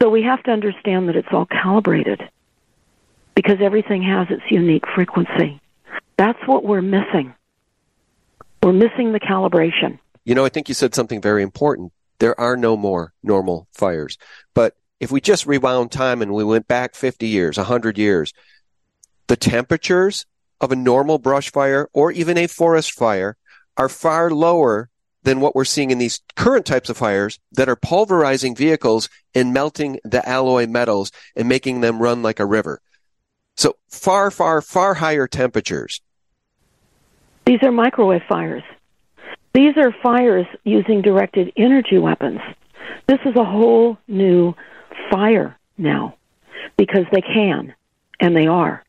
[0.00, 2.28] So we have to understand that it's all calibrated
[3.36, 5.60] because everything has its unique frequency.
[6.16, 7.34] That's what we're missing.
[8.62, 9.98] We're missing the calibration.
[10.24, 11.92] You know, I think you said something very important.
[12.20, 14.16] There are no more normal fires.
[14.54, 18.32] But if we just rewound time and we went back 50 years, 100 years,
[19.26, 20.26] the temperatures
[20.60, 23.36] of a normal brush fire or even a forest fire
[23.76, 24.90] are far lower
[25.24, 29.52] than what we're seeing in these current types of fires that are pulverizing vehicles and
[29.52, 32.80] melting the alloy metals and making them run like a river.
[33.56, 36.00] So far, far, far higher temperatures.
[37.44, 38.62] These are microwave fires.
[39.54, 42.40] These are fires using directed energy weapons.
[43.06, 44.54] This is a whole new
[45.10, 46.16] fire now
[46.76, 47.74] because they can
[48.20, 48.82] and they are.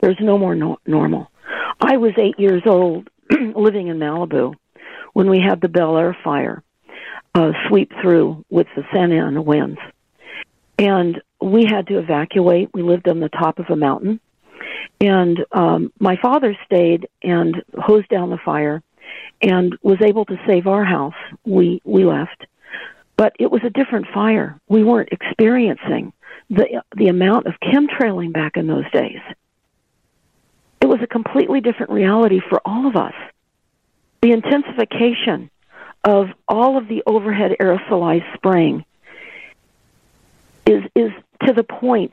[0.00, 1.30] There's no more no- normal.
[1.80, 4.54] I was eight years old living in Malibu
[5.12, 6.62] when we had the Bel Air fire
[7.34, 9.80] uh, sweep through with the Santa Ana winds.
[10.78, 12.70] And we had to evacuate.
[12.74, 14.20] We lived on the top of a mountain.
[15.00, 18.82] And um, my father stayed and hosed down the fire
[19.42, 21.14] and was able to save our house.
[21.44, 22.46] We, we left.
[23.16, 24.60] But it was a different fire.
[24.68, 26.12] We weren't experiencing
[26.50, 29.20] the, the amount of chemtrailing back in those days.
[30.80, 33.14] It was a completely different reality for all of us.
[34.20, 35.50] The intensification
[36.02, 38.84] of all of the overhead aerosolized spraying
[40.66, 41.10] is, is
[41.46, 42.12] to the point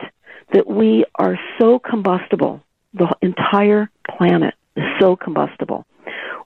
[0.52, 2.62] that we are so combustible.
[2.94, 5.86] The entire planet is so combustible.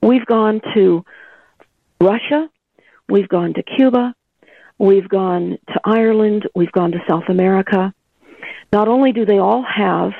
[0.03, 1.05] We've gone to
[2.01, 2.49] Russia,
[3.09, 4.15] we've gone to Cuba,
[4.79, 7.93] we've gone to Ireland, we've gone to South America.
[8.73, 10.13] Not only do they all have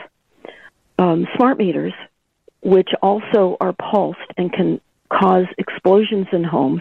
[0.99, 1.93] um, smart meters,
[2.63, 4.81] which also are pulsed and can
[5.13, 6.81] cause explosions in homes.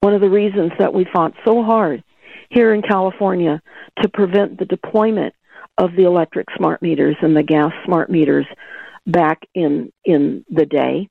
[0.00, 2.02] One of the reasons that we fought so hard
[2.48, 3.60] here in California
[4.00, 5.34] to prevent the deployment
[5.78, 8.46] of the electric smart meters and the gas smart meters
[9.06, 11.08] back in in the day.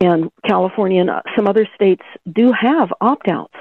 [0.00, 3.54] And California and some other states do have opt outs.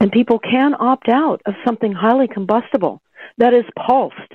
[0.00, 3.00] And people can opt out of something highly combustible
[3.38, 4.34] that is pulsed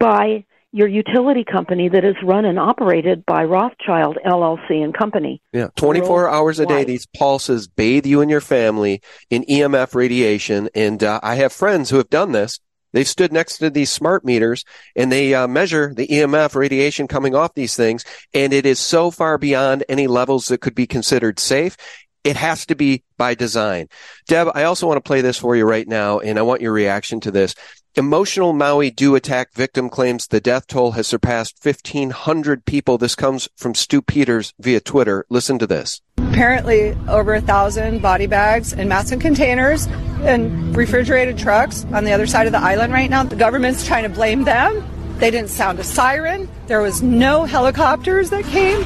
[0.00, 5.42] by your utility company that is run and operated by Rothschild LLC and Company.
[5.52, 10.70] Yeah, 24 hours a day, these pulses bathe you and your family in EMF radiation.
[10.74, 12.58] And uh, I have friends who have done this.
[12.92, 14.64] They've stood next to these smart meters
[14.94, 18.04] and they uh, measure the EMF radiation coming off these things.
[18.34, 21.76] And it is so far beyond any levels that could be considered safe.
[22.24, 23.88] It has to be by design.
[24.28, 26.72] Deb, I also want to play this for you right now, and I want your
[26.72, 27.56] reaction to this.
[27.94, 32.96] Emotional Maui DEW attack victim claims the death toll has surpassed 1,500 people.
[32.96, 35.26] This comes from Stu Peters via Twitter.
[35.28, 36.00] Listen to this.
[36.32, 39.86] Apparently, over a thousand body bags and massive containers
[40.22, 43.22] and refrigerated trucks on the other side of the island right now.
[43.22, 44.82] The government's trying to blame them.
[45.18, 46.48] They didn't sound a siren.
[46.68, 48.82] There was no helicopters that came.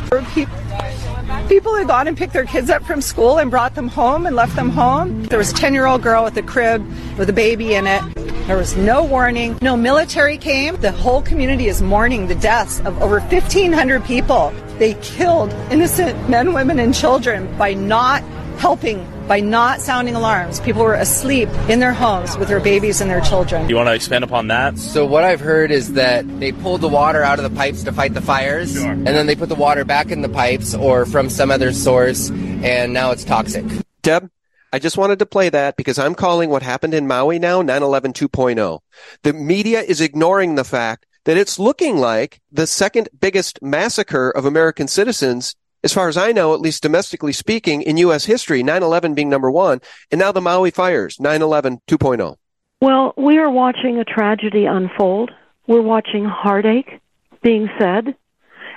[1.48, 4.34] People had gone and picked their kids up from school and brought them home and
[4.34, 5.22] left them home.
[5.26, 6.84] There was a 10 year old girl with a crib
[7.16, 8.02] with a baby in it.
[8.48, 9.56] There was no warning.
[9.62, 10.76] No military came.
[10.76, 14.52] The whole community is mourning the deaths of over 1,500 people.
[14.78, 18.22] They killed innocent men, women, and children by not
[18.58, 20.60] helping by not sounding alarms.
[20.60, 23.68] People were asleep in their homes with their babies and their children.
[23.68, 24.78] You want to expand upon that?
[24.78, 27.92] So, what I've heard is that they pulled the water out of the pipes to
[27.92, 28.90] fight the fires, sure.
[28.90, 32.30] and then they put the water back in the pipes or from some other source,
[32.30, 33.64] and now it's toxic.
[34.02, 34.30] Deb?
[34.72, 38.12] I just wanted to play that because I'm calling what happened in Maui now 9/11
[38.12, 38.80] 2.0.
[39.22, 44.46] The media is ignoring the fact that it's looking like the second biggest massacre of
[44.46, 45.54] American citizens
[45.84, 48.24] as far as I know, at least domestically speaking, in U.S.
[48.24, 52.36] history, 9-11 being number one, and now the Maui fires, 9-11 2.0.
[52.80, 55.30] Well, we are watching a tragedy unfold.
[55.68, 57.00] We're watching heartache
[57.42, 58.16] being said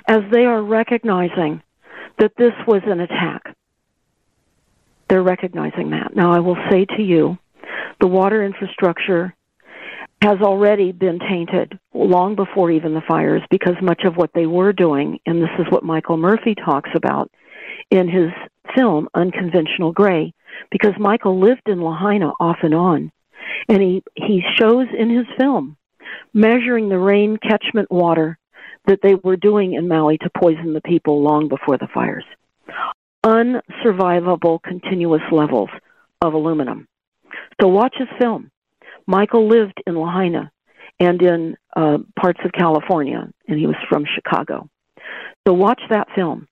[0.06, 1.62] as they are recognizing
[2.18, 3.56] that this was an attack.
[5.08, 6.14] They're recognizing that.
[6.14, 7.38] Now, I will say to you,
[8.00, 9.34] the water infrastructure
[10.22, 14.72] has already been tainted long before even the fires because much of what they were
[14.72, 17.30] doing, and this is what Michael Murphy talks about
[17.90, 18.30] in his
[18.76, 20.34] film Unconventional Gray,
[20.70, 23.10] because Michael lived in Lahaina off and on,
[23.68, 25.76] and he, he shows in his film
[26.34, 28.38] measuring the rain catchment water
[28.86, 32.24] that they were doing in Maui to poison the people long before the fires.
[33.24, 35.70] Unsurvivable continuous levels
[36.20, 36.86] of aluminum.
[37.60, 38.49] So watch his film
[39.06, 40.50] Michael lived in Lahaina
[40.98, 44.68] and in uh, parts of California, and he was from Chicago.
[45.46, 46.46] So watch that film.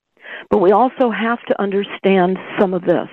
[0.50, 3.08] But we also have to understand some of this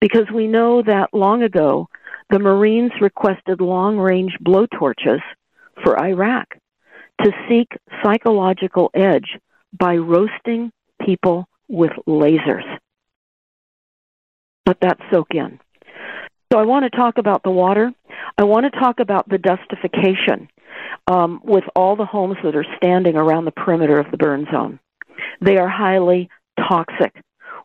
[0.00, 1.88] because we know that long ago
[2.30, 5.20] the Marines requested long range blowtorches
[5.82, 6.48] for Iraq
[7.22, 7.68] to seek
[8.02, 9.38] psychological edge
[9.72, 10.72] by roasting
[11.04, 12.64] people with lasers.
[14.66, 15.58] Let that soak in.
[16.52, 17.94] So I want to talk about the water.
[18.36, 20.48] I want to talk about the dustification
[21.10, 24.78] um, with all the homes that are standing around the perimeter of the burn zone.
[25.40, 26.28] They are highly
[26.58, 27.14] toxic.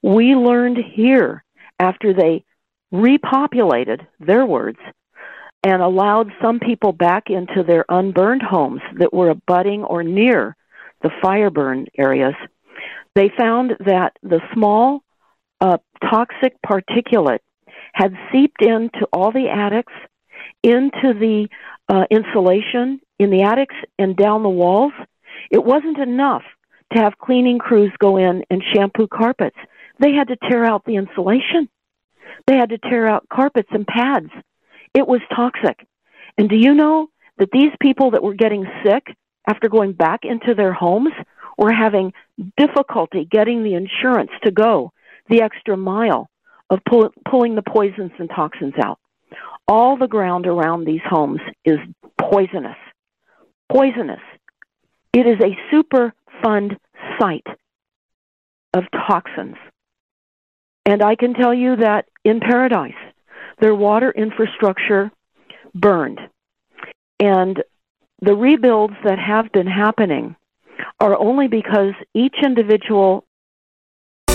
[0.01, 1.43] We learned here
[1.77, 2.45] after they
[2.93, 4.79] repopulated, their words,
[5.65, 10.55] and allowed some people back into their unburned homes that were abutting or near
[11.01, 12.35] the fire burn areas.
[13.15, 15.03] They found that the small
[15.59, 15.77] uh,
[16.09, 17.39] toxic particulate
[17.97, 19.93] had seeped into all the attics,
[20.61, 21.47] into the
[21.89, 24.93] uh, insulation in the attics and down the walls.
[25.49, 26.43] It wasn't enough
[26.93, 29.57] to have cleaning crews go in and shampoo carpets.
[29.99, 31.69] They had to tear out the insulation.
[32.45, 34.29] They had to tear out carpets and pads.
[34.93, 35.87] It was toxic.
[36.37, 37.07] And do you know
[37.39, 39.07] that these people that were getting sick
[39.47, 41.13] after going back into their homes
[41.57, 42.13] were having
[42.57, 44.91] difficulty getting the insurance to go
[45.29, 46.29] the extra mile
[46.69, 48.99] of pull, pulling the poisons and toxins out?
[49.67, 51.77] All the ground around these homes is
[52.17, 52.77] poisonous.
[53.71, 54.21] Poisonous.
[55.13, 56.77] It is a super fund
[57.19, 57.47] site
[58.73, 59.55] of toxins.
[60.85, 62.93] And I can tell you that in paradise,
[63.59, 65.11] their water infrastructure
[65.75, 66.19] burned.
[67.19, 67.61] And
[68.21, 70.35] the rebuilds that have been happening
[70.99, 73.25] are only because each individual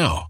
[0.00, 0.29] now.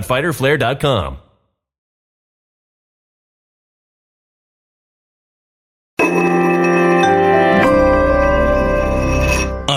[0.01, 1.30] www.fighterflare.com.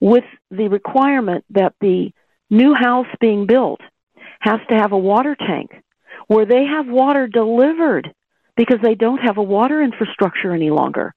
[0.00, 2.10] with the requirement that the
[2.50, 3.80] new house being built
[4.40, 5.70] has to have a water tank
[6.28, 8.12] where they have water delivered
[8.56, 11.14] because they don't have a water infrastructure any longer.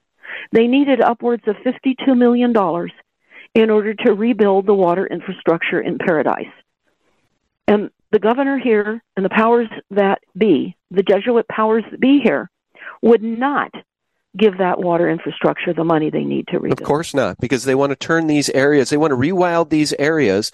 [0.52, 2.54] They needed upwards of $52 million
[3.54, 6.46] in order to rebuild the water infrastructure in Paradise.
[7.68, 12.50] And the governor here and the powers that be, the Jesuit powers that be here,
[13.02, 13.72] would not
[14.38, 16.80] give that water infrastructure the money they need to rebuild.
[16.80, 19.94] Of course not, because they want to turn these areas, they want to rewild these
[19.94, 20.52] areas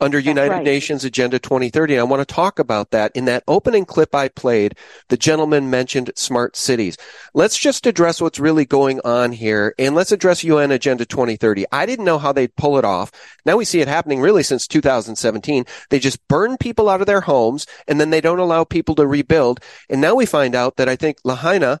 [0.00, 0.64] under That's United right.
[0.64, 1.94] Nations Agenda 2030.
[1.94, 3.12] And I want to talk about that.
[3.14, 4.76] In that opening clip I played,
[5.08, 6.96] the gentleman mentioned smart cities.
[7.34, 11.66] Let's just address what's really going on here and let's address UN Agenda 2030.
[11.70, 13.12] I didn't know how they'd pull it off.
[13.44, 15.66] Now we see it happening really since 2017.
[15.90, 19.06] They just burn people out of their homes and then they don't allow people to
[19.06, 19.60] rebuild.
[19.88, 21.80] And now we find out that I think Lahaina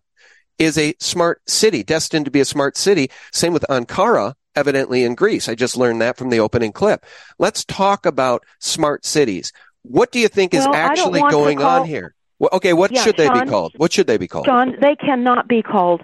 [0.60, 3.10] is a smart city, destined to be a smart city.
[3.32, 5.48] Same with Ankara, evidently in Greece.
[5.48, 7.04] I just learned that from the opening clip.
[7.38, 9.52] Let's talk about smart cities.
[9.82, 12.14] What do you think is Well, I don't actually going call- on here?
[12.38, 13.72] Well, okay, what Yeah, should they be called?
[13.76, 14.46] What should they be called?
[14.46, 16.02] John, they cannot be called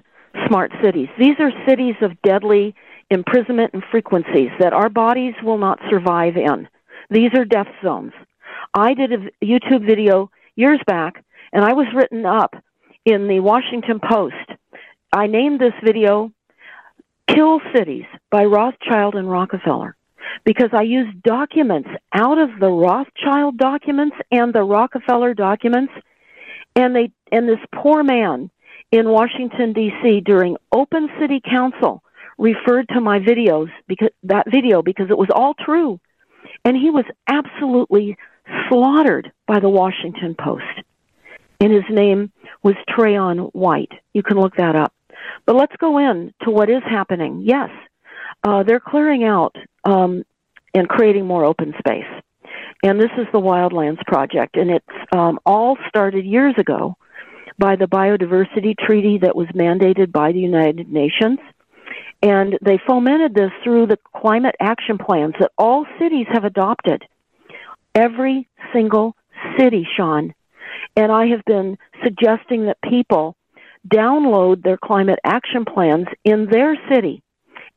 [0.48, 1.08] smart cities.
[1.18, 2.74] These are cities of deadly
[3.10, 6.68] imprisonment and frequencies that our bodies will not survive in.
[7.10, 8.12] These are death zones.
[8.74, 12.54] I did a YouTube video years back, and I was written up
[13.06, 14.34] in the Washington Post.
[15.12, 16.32] I named this video
[17.28, 19.96] Kill Cities by Rothschild and Rockefeller
[20.44, 25.92] because I used documents out of the Rothschild documents and the Rockefeller documents
[26.74, 28.50] and they and this poor man
[28.92, 30.20] in Washington D.C.
[30.20, 32.02] during Open City Council
[32.38, 35.98] referred to my videos because that video because it was all true,
[36.64, 38.16] and he was absolutely
[38.68, 40.64] slaughtered by the Washington Post,
[41.60, 42.32] and his name
[42.62, 43.92] was Trayon White.
[44.12, 44.92] You can look that up.
[45.44, 47.42] But let's go in to what is happening.
[47.44, 47.70] Yes,
[48.44, 50.24] uh, they're clearing out um,
[50.74, 52.04] and creating more open space
[52.82, 56.96] and this is the Wildlands Project, and it's um, all started years ago
[57.58, 61.38] by the Biodiversity Treaty that was mandated by the United Nations.
[62.22, 67.04] And they fomented this through the climate action plans that all cities have adopted.
[67.94, 69.16] Every single
[69.58, 70.34] city, Sean.
[70.96, 73.36] And I have been suggesting that people
[73.86, 77.22] download their climate action plans in their city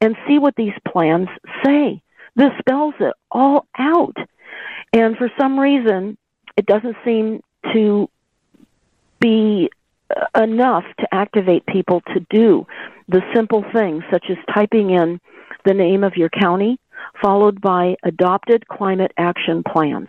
[0.01, 1.27] and see what these plans
[1.63, 2.01] say.
[2.35, 4.15] This spells it all out.
[4.93, 6.17] And for some reason,
[6.55, 7.41] it doesn't seem
[7.73, 8.09] to
[9.19, 9.69] be
[10.15, 12.65] uh, enough to activate people to do
[13.07, 15.19] the simple things, such as typing in
[15.65, 16.79] the name of your county,
[17.21, 20.07] followed by adopted climate action plans.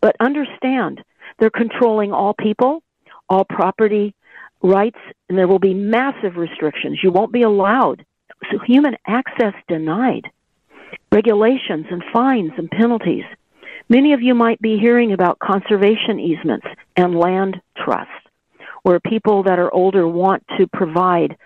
[0.00, 1.02] But understand,
[1.38, 2.82] they're controlling all people,
[3.28, 4.14] all property
[4.62, 7.00] rights, and there will be massive restrictions.
[7.02, 8.04] You won't be allowed.
[8.50, 10.30] So human access denied.
[11.12, 13.24] Regulations and fines and penalties.
[13.88, 16.66] Many of you might be hearing about conservation easements
[16.96, 18.12] and land trusts,
[18.82, 21.36] where people that are older want to provide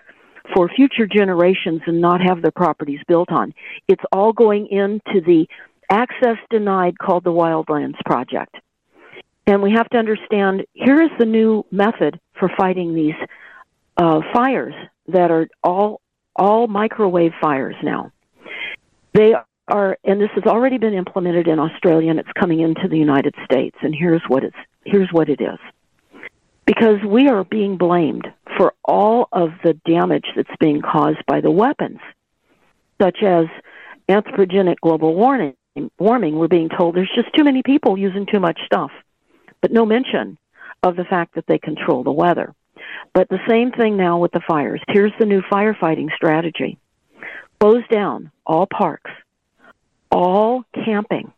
[0.55, 3.53] for future generations and not have their properties built on.
[3.87, 5.47] It's all going into the
[5.89, 8.55] access denied called the Wildlands Project.
[9.49, 13.15] And we have to understand here is the new method for fighting these
[13.97, 14.75] uh, fires
[15.07, 16.01] that are all
[16.35, 18.11] all microwave fires now.
[19.15, 19.33] They
[19.67, 23.33] are, and this has already been implemented in Australia, and it's coming into the United
[23.43, 23.75] States.
[23.81, 25.57] And here's what it's here's what it is,
[26.67, 31.49] because we are being blamed for all of the damage that's being caused by the
[31.49, 31.97] weapons,
[33.01, 33.45] such as
[34.07, 35.55] anthropogenic global warming.
[35.97, 36.35] Warming.
[36.37, 38.91] We're being told there's just too many people using too much stuff,
[39.61, 40.37] but no mention
[40.83, 42.53] of the fact that they control the weather.
[43.13, 44.81] But the same thing now with the fires.
[44.87, 46.77] Here's the new firefighting strategy
[47.59, 49.11] close down all parks,
[50.11, 51.31] all camping.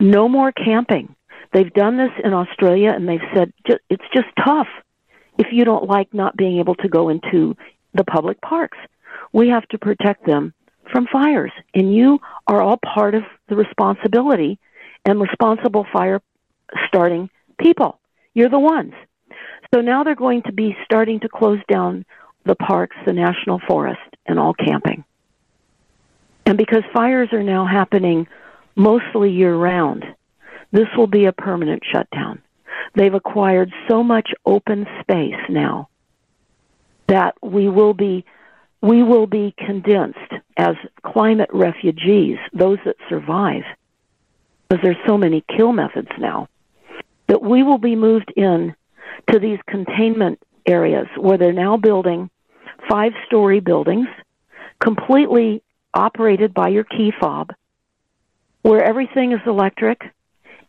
[0.00, 1.14] No more camping.
[1.52, 3.52] They've done this in Australia and they've said
[3.88, 4.66] it's just tough
[5.38, 7.56] if you don't like not being able to go into
[7.94, 8.78] the public parks.
[9.32, 10.52] We have to protect them
[10.92, 14.58] from fires, and you are all part of the responsibility
[15.04, 16.20] and responsible fire
[16.86, 18.00] starting people.
[18.34, 18.92] You're the ones.
[19.74, 22.04] So now they're going to be starting to close down
[22.44, 25.04] the parks, the national forest, and all camping.
[26.44, 28.28] And because fires are now happening
[28.76, 30.04] mostly year round,
[30.70, 32.40] this will be a permanent shutdown.
[32.94, 35.88] They've acquired so much open space now
[37.08, 38.24] that we will be
[38.82, 43.62] we will be condensed as climate refugees, those that survive,
[44.68, 46.48] because there's so many kill methods now,
[47.28, 48.74] that we will be moved in
[49.30, 52.30] to these containment areas where they're now building
[52.88, 54.08] five story buildings
[54.80, 55.62] completely
[55.94, 57.52] operated by your key fob
[58.62, 60.02] where everything is electric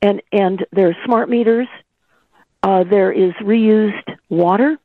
[0.02, 1.68] and and there are smart meters
[2.64, 4.78] uh, there is reused water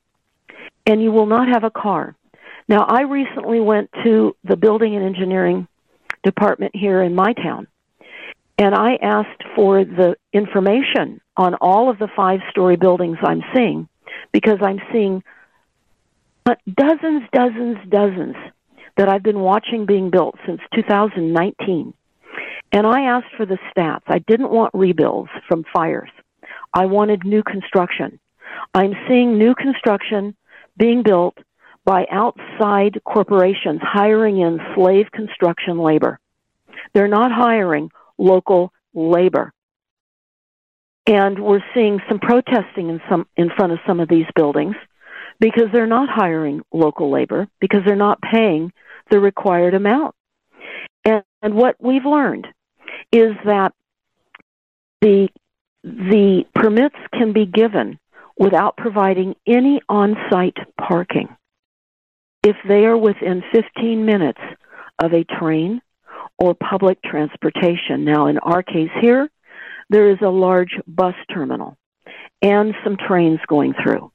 [0.87, 2.14] and you will not have a car.
[2.68, 5.66] Now, I recently went to the building and engineering
[6.23, 7.66] department here in my town,
[8.62, 13.88] and I asked for the information on all of the five story buildings I'm seeing
[14.30, 15.24] because I'm seeing
[16.72, 18.36] dozens, dozens, dozens
[18.96, 21.92] that I've been watching being built since 2019.
[22.70, 24.02] And I asked for the stats.
[24.06, 26.10] I didn't want rebuilds from fires.
[26.72, 28.20] I wanted new construction.
[28.74, 30.36] I'm seeing new construction
[30.76, 31.36] being built
[31.84, 36.20] by outside corporations hiring in slave construction labor.
[36.94, 37.90] They're not hiring
[38.23, 39.53] local labor.
[41.07, 44.77] And we're seeing some protesting in some in front of some of these buildings
[45.41, 48.73] because they're not hiring local labor because they're not paying
[49.11, 50.14] the required amount.
[51.05, 52.47] And, and what we've learned
[53.11, 53.75] is that
[55.01, 55.29] the
[55.83, 57.99] the permits can be given
[58.39, 61.29] without providing any on-site parking
[62.45, 64.41] if they are within 15 minutes
[65.01, 65.81] of a train
[66.43, 68.05] or public transportation.
[68.05, 69.30] Now, in our case here,
[69.90, 71.76] there is a large bus terminal
[72.43, 74.11] and some trains going through.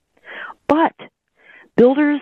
[0.68, 0.94] But
[1.78, 2.20] builders,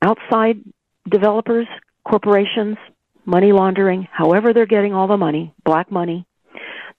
[0.00, 0.62] outside
[1.10, 1.66] developers,
[2.08, 2.76] corporations,
[3.24, 6.24] money laundering, however they're getting all the money, black money,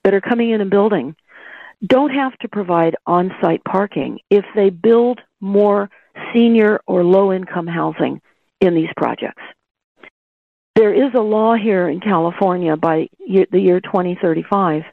[0.04, 1.16] that are coming in and building,
[1.82, 5.88] don't have to provide on site parking if they build more
[6.34, 8.20] senior or low income housing
[8.60, 9.42] in these projects.
[10.78, 14.84] There is a law here in California by the year 2035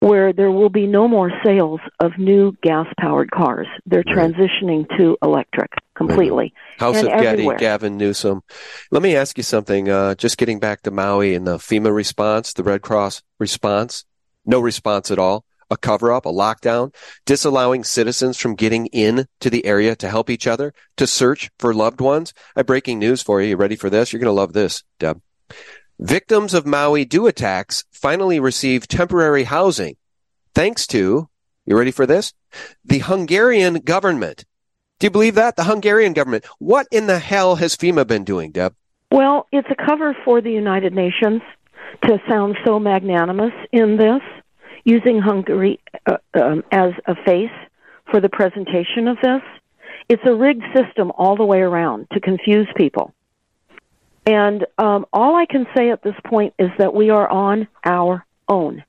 [0.00, 3.66] where there will be no more sales of new gas powered cars.
[3.84, 6.54] They're transitioning to electric completely.
[6.78, 7.46] House and of Getty.
[7.58, 8.42] Gavin Newsom.
[8.90, 9.90] Let me ask you something.
[9.90, 14.06] Uh, just getting back to Maui and the FEMA response, the Red Cross response,
[14.46, 15.44] no response at all.
[15.72, 16.94] A cover up, a lockdown,
[17.24, 21.72] disallowing citizens from getting in to the area to help each other, to search for
[21.72, 22.34] loved ones.
[22.54, 23.48] I have breaking news for you.
[23.48, 24.12] You ready for this?
[24.12, 25.22] You're going to love this, Deb.
[25.98, 29.96] Victims of Maui DEW attacks finally receive temporary housing
[30.54, 31.28] thanks to,
[31.64, 32.32] you ready for this?
[32.84, 34.44] The Hungarian government.
[34.98, 35.56] Do you believe that?
[35.56, 36.44] The Hungarian government.
[36.58, 38.74] What in the hell has FEMA been doing, Deb?
[39.10, 41.42] Well, it's a cover for the United Nations
[42.04, 44.22] to sound so magnanimous in this,
[44.84, 47.50] using Hungary uh, um, as a face
[48.10, 49.42] for the presentation of this.
[50.08, 53.14] It's a rigged system all the way around to confuse people.
[54.26, 58.24] And um, all I can say at this point is that we are on our
[58.48, 58.84] own.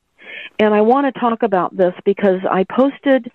[0.59, 3.31] And I want to talk about this because I posted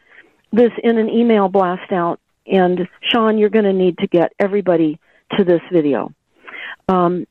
[0.52, 2.20] this in an email blast out.
[2.46, 4.98] And Sean, you're going to need to get everybody
[5.36, 6.12] to this video.
[6.88, 7.26] Um,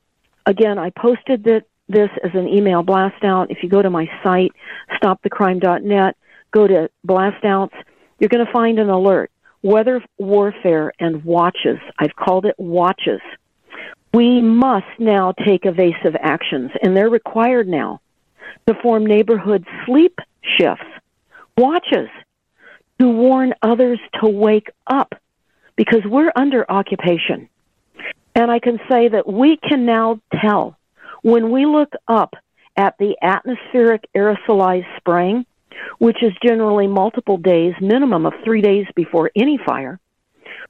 [0.46, 3.52] again, I posted that, this as an email blast out.
[3.52, 4.52] If you go to my site,
[5.02, 6.18] stopthecrime.net,
[6.52, 7.76] go to blast outs,
[8.20, 9.32] you're going to find an alert.
[9.64, 11.80] Weather warfare and watches.
[11.98, 13.22] I've called it watches.
[14.14, 18.02] We must now take evasive actions, and they're required now
[18.68, 20.86] to form neighborhood sleep shifts,
[21.58, 22.10] watches,
[23.00, 25.14] to warn others to wake up
[25.76, 27.50] because we're under occupation.
[28.36, 30.77] And I can say that we can now tell
[31.28, 32.36] when we look up
[32.78, 35.46] at the atmospheric aerosolized spraying,
[35.98, 40.00] which is generally multiple days, minimum of three days before any fire,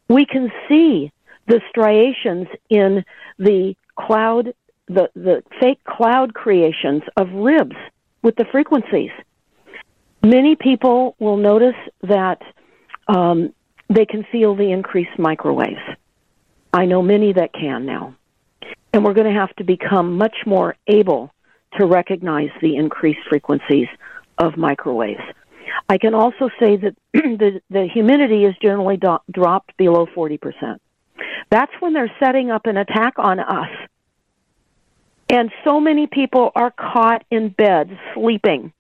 [0.10, 1.12] we can see
[1.46, 3.06] the striations in
[3.38, 4.56] the cloud,
[4.88, 7.76] the, the fake cloud creations of ribs
[8.24, 9.12] with the frequencies.
[10.24, 12.42] Many people will notice that
[13.08, 13.54] um,
[13.90, 15.86] they can feel the increased microwaves.
[16.74, 18.17] I know many that can now.
[18.94, 21.32] And we're going to have to become much more able
[21.78, 23.88] to recognize the increased frequencies
[24.38, 25.22] of microwaves.
[25.90, 30.80] I can also say that the, the humidity is generally do- dropped below 40%.
[31.50, 33.70] That's when they're setting up an attack on us.
[35.30, 38.72] And so many people are caught in bed sleeping.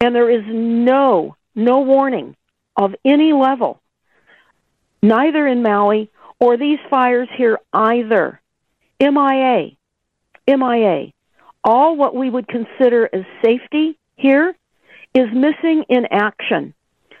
[0.00, 2.36] And there is no, no warning
[2.76, 3.80] of any level,
[5.02, 8.40] neither in Maui or these fires here either.
[9.02, 9.76] MIA,
[10.46, 11.12] MIA.
[11.64, 14.54] All what we would consider as safety here
[15.12, 16.72] is missing in action.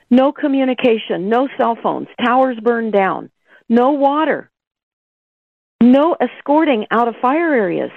[0.08, 3.30] No communication, no cell phones, towers burned down,
[3.68, 4.48] no water,
[5.80, 7.90] no escorting out of fire areas.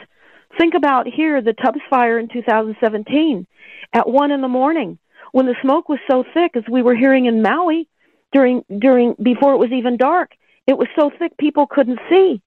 [0.57, 3.45] Think about here the Tubbs fire in 2017
[3.93, 4.97] at one in the morning
[5.31, 7.87] when the smoke was so thick, as we were hearing in Maui
[8.31, 10.31] during during before it was even dark.
[10.65, 12.41] It was so thick people couldn't see.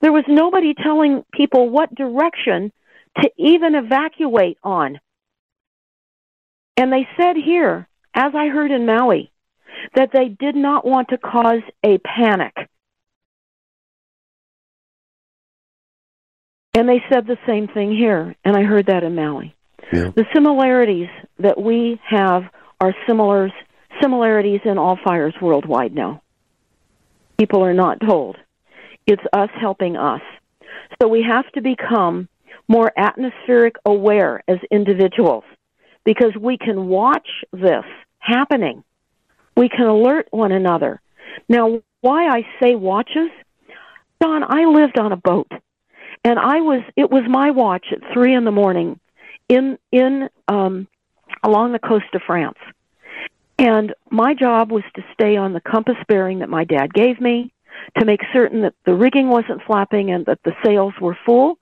[0.00, 2.72] There was nobody telling people what direction
[3.20, 5.00] to even evacuate on.
[6.76, 9.30] And they said here, as I heard in Maui,
[9.94, 12.54] that they did not want to cause a panic.
[16.76, 19.54] And they said the same thing here, and I heard that in Maui.
[19.92, 20.10] Yeah.
[20.14, 21.08] The similarities
[21.38, 22.44] that we have
[22.80, 23.52] are similars,
[24.02, 26.22] similarities in all fires worldwide now.
[27.38, 28.36] People are not told
[29.06, 30.22] it's us helping us.
[31.00, 32.28] So we have to become
[32.68, 35.44] more atmospheric aware as individuals
[36.04, 37.84] because we can watch this
[38.18, 38.84] happening.
[39.56, 41.00] We can alert one another.
[41.48, 43.30] Now, why I say watches?
[44.20, 45.50] Don, I lived on a boat
[46.24, 48.98] and I was, it was my watch at three in the morning
[49.48, 50.88] in, in, um,
[51.42, 52.58] along the coast of France.
[53.58, 57.52] And my job was to stay on the compass bearing that my dad gave me,
[57.98, 61.58] to make certain that the rigging wasn't flapping and that the sails were full,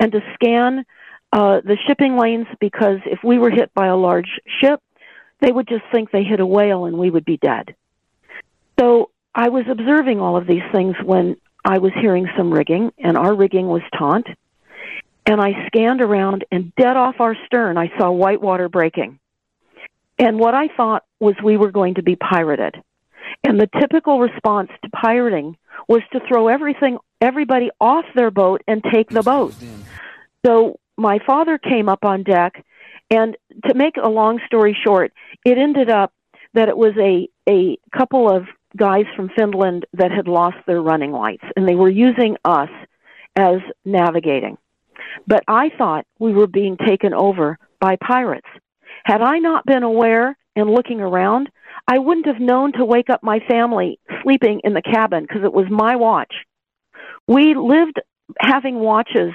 [0.00, 0.84] and to scan
[1.32, 4.80] uh, the shipping lanes because if we were hit by a large ship,
[5.40, 7.74] they would just think they hit a whale and we would be dead.
[8.80, 13.16] So I was observing all of these things when I was hearing some rigging, and
[13.16, 14.26] our rigging was taunt.
[15.26, 19.18] And I scanned around, and dead off our stern, I saw white water breaking.
[20.18, 22.76] And what I thought was we were going to be pirated.
[23.44, 25.56] And the typical response to pirating
[25.88, 29.54] was to throw everything, everybody off their boat and take the boat.
[30.44, 32.64] So my father came up on deck,
[33.10, 35.12] and to make a long story short,
[35.44, 36.12] it ended up
[36.54, 41.12] that it was a, a couple of guys from Finland that had lost their running
[41.12, 42.70] lights, and they were using us
[43.36, 44.56] as navigating.
[45.26, 48.48] But I thought we were being taken over by pirates.
[49.04, 51.50] Had I not been aware and looking around,
[51.86, 55.52] I wouldn't have known to wake up my family sleeping in the cabin because it
[55.52, 56.32] was my watch.
[57.28, 58.00] We lived
[58.40, 59.32] having watches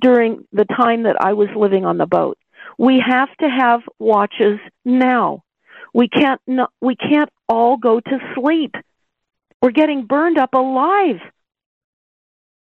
[0.00, 2.36] during the time that I was living on the boat.
[2.76, 5.44] We have to have watches now.
[5.94, 8.74] We can't no, we can't all go to sleep.
[9.62, 11.20] We're getting burned up alive.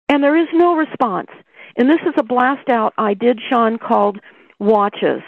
[0.09, 1.29] And there is no response.
[1.75, 4.19] And this is a blast out I did Sean called
[4.59, 5.21] watches.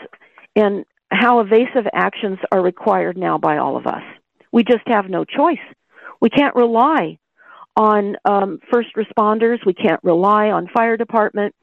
[0.55, 4.03] And how evasive actions are required now by all of us.
[4.51, 5.57] We just have no choice.
[6.21, 7.17] We can't rely
[7.75, 9.65] on um, first responders.
[9.65, 11.55] We can't rely on fire department.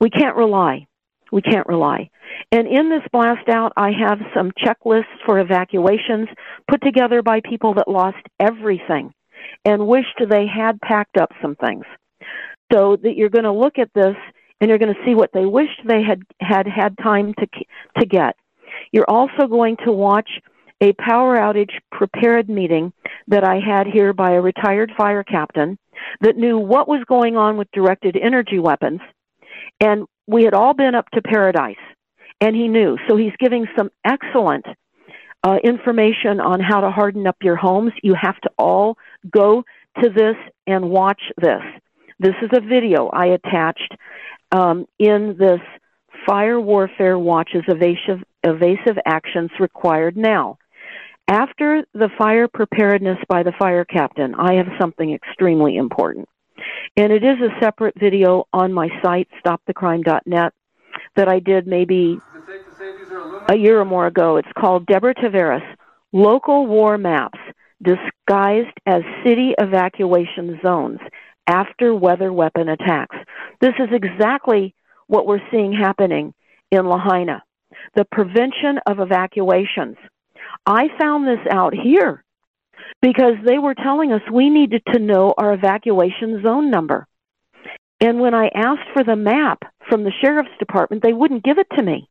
[0.00, 0.86] We can't rely.
[1.32, 2.10] We can't rely.
[2.52, 6.28] And in this blast out, I have some checklists for evacuations
[6.70, 9.12] put together by people that lost everything
[9.64, 11.84] and wished they had packed up some things.
[12.72, 14.16] So that you're going to look at this
[14.60, 17.46] and you're going to see what they wished they had had had time to
[17.98, 18.36] to get.
[18.92, 20.30] You're also going to watch
[20.80, 22.92] a power outage prepared meeting
[23.26, 25.78] that I had here by a retired fire captain
[26.20, 29.00] that knew what was going on with directed energy weapons.
[29.80, 31.76] And we had all been up to paradise,
[32.40, 32.96] and he knew.
[33.08, 34.66] So he's giving some excellent
[35.42, 37.92] uh, information on how to harden up your homes.
[38.02, 38.96] You have to all
[39.30, 39.64] go
[40.02, 40.36] to this
[40.66, 41.62] and watch this.
[42.20, 43.96] This is a video I attached
[44.52, 45.60] um, in this
[46.26, 50.58] Fire Warfare Watches evasive, evasive actions required now.
[51.28, 56.26] After the fire preparedness by the fire captain, I have something extremely important.
[56.96, 60.54] And it is a separate video on my site, stopthecrime.net,
[61.16, 62.18] that I did maybe
[63.48, 64.38] a year or more ago.
[64.38, 65.62] It's called Deborah Tavares
[66.12, 67.38] Local War Maps
[67.82, 70.98] Disguised as City Evacuation Zones
[71.46, 73.16] After Weather Weapon Attacks.
[73.60, 74.74] This is exactly
[75.06, 76.32] what we're seeing happening
[76.70, 77.42] in Lahaina
[77.94, 79.96] the prevention of evacuations.
[80.66, 82.24] I found this out here
[83.02, 87.06] because they were telling us we needed to know our evacuation zone number.
[88.00, 91.66] And when I asked for the map from the sheriff's department, they wouldn't give it
[91.76, 92.08] to me.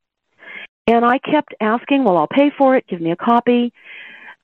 [0.86, 3.74] And I kept asking, well, I'll pay for it, give me a copy.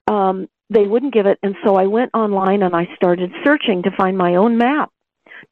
[0.07, 3.91] Um, they wouldn't give it, and so I went online and I started searching to
[3.95, 4.91] find my own map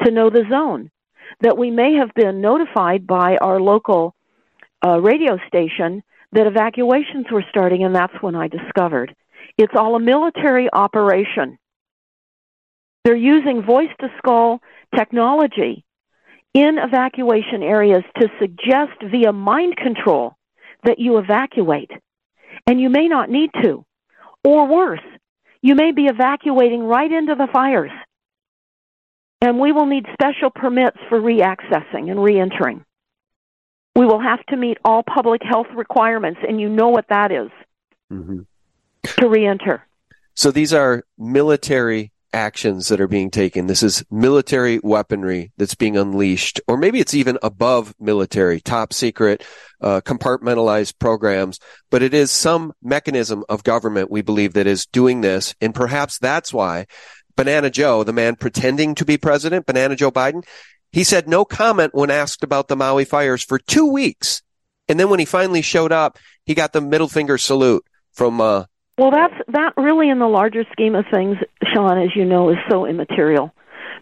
[0.04, 0.90] to know the zone
[1.42, 4.16] that we may have been notified by our local
[4.86, 9.16] uh, radio station that evacuations were starting, and that's when I discovered
[9.58, 11.58] it's all a military operation.
[13.04, 14.62] They're using voice to skull
[14.96, 15.84] technology
[16.54, 20.36] in evacuation areas to suggest via mind control
[20.84, 21.92] that you evacuate.
[22.68, 23.86] And you may not need to.
[24.44, 25.00] Or worse,
[25.62, 27.92] you may be evacuating right into the fires.
[29.42, 32.86] And we will need special permits for reaccessing and reentering.
[33.96, 37.50] We will have to meet all public health requirements, and you know what that is
[38.12, 38.42] mm-hmm.
[39.04, 39.86] to reenter.
[40.34, 43.68] So these are military actions that are being taken.
[43.68, 49.46] This is military weaponry that's being unleashed, or maybe it's even above military, top secret,
[49.82, 55.22] uh, compartmentalized programs, but it is some mechanism of government, we believe, that is doing
[55.22, 55.54] this.
[55.60, 56.86] And perhaps that's why
[57.36, 60.46] Banana Joe, the man pretending to be president, Banana Joe Biden,
[60.92, 64.42] He said no comment when asked about the Maui fires for two weeks.
[64.88, 68.66] And then when he finally showed up, he got the middle finger salute from uh,
[68.98, 71.38] well, that's that really, in the larger scheme of things,
[71.74, 73.52] Sean, as you know, is so immaterial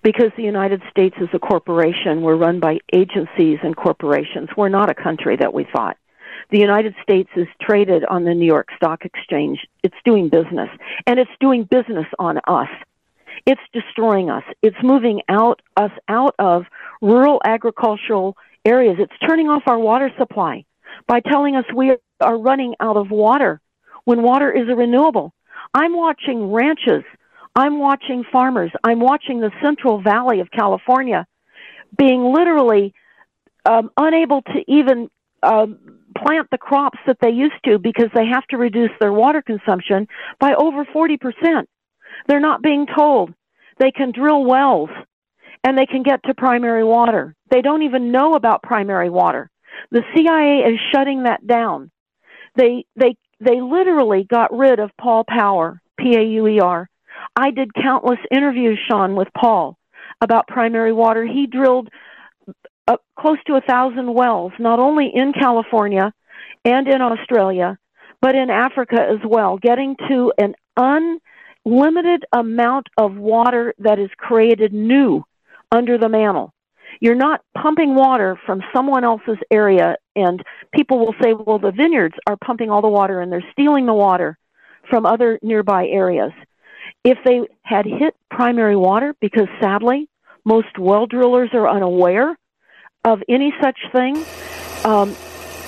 [0.03, 2.21] because the United States is a corporation.
[2.21, 4.49] We're run by agencies and corporations.
[4.57, 5.97] We're not a country that we thought.
[6.51, 9.59] The United States is traded on the New York Stock Exchange.
[9.83, 10.69] It's doing business,
[11.05, 12.69] and it's doing business on us.
[13.45, 14.43] It's destroying us.
[14.61, 16.63] It's moving out us out of
[17.01, 18.35] rural agricultural
[18.65, 18.97] areas.
[18.99, 20.65] It's turning off our water supply
[21.07, 23.61] by telling us we are running out of water
[24.05, 25.33] when water is a renewable.
[25.73, 27.03] I'm watching ranches.
[27.55, 28.71] I'm watching farmers.
[28.83, 31.25] I'm watching the Central Valley of California
[31.97, 32.93] being literally
[33.65, 35.09] um, unable to even
[35.43, 35.65] uh,
[36.17, 40.07] plant the crops that they used to because they have to reduce their water consumption
[40.39, 41.17] by over 40%.
[42.27, 43.33] They're not being told
[43.79, 44.89] they can drill wells
[45.63, 47.35] and they can get to primary water.
[47.49, 49.49] They don't even know about primary water.
[49.91, 51.91] The CIA is shutting that down.
[52.55, 56.89] They they they literally got rid of Paul Pauer, P A U E R.
[57.35, 59.77] I did countless interviews, Sean, with Paul
[60.21, 61.25] about primary water.
[61.25, 61.89] He drilled
[62.87, 66.13] uh, close to a thousand wells, not only in California
[66.65, 67.77] and in Australia,
[68.21, 70.55] but in Africa as well, getting to an
[71.69, 75.23] unlimited amount of water that is created new
[75.71, 76.53] under the mantle.
[76.99, 80.43] You're not pumping water from someone else's area, and
[80.73, 83.93] people will say, well, the vineyards are pumping all the water and they're stealing the
[83.93, 84.37] water
[84.89, 86.31] from other nearby areas.
[87.03, 90.09] If they had hit primary water, because sadly,
[90.43, 92.37] most well drillers are unaware
[93.05, 94.17] of any such thing,
[94.83, 95.15] um,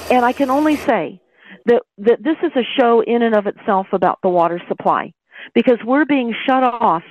[0.09, 1.21] and I can only say
[1.65, 5.13] that, that this is a show in and of itself about the water supply
[5.53, 7.03] because we're being shut off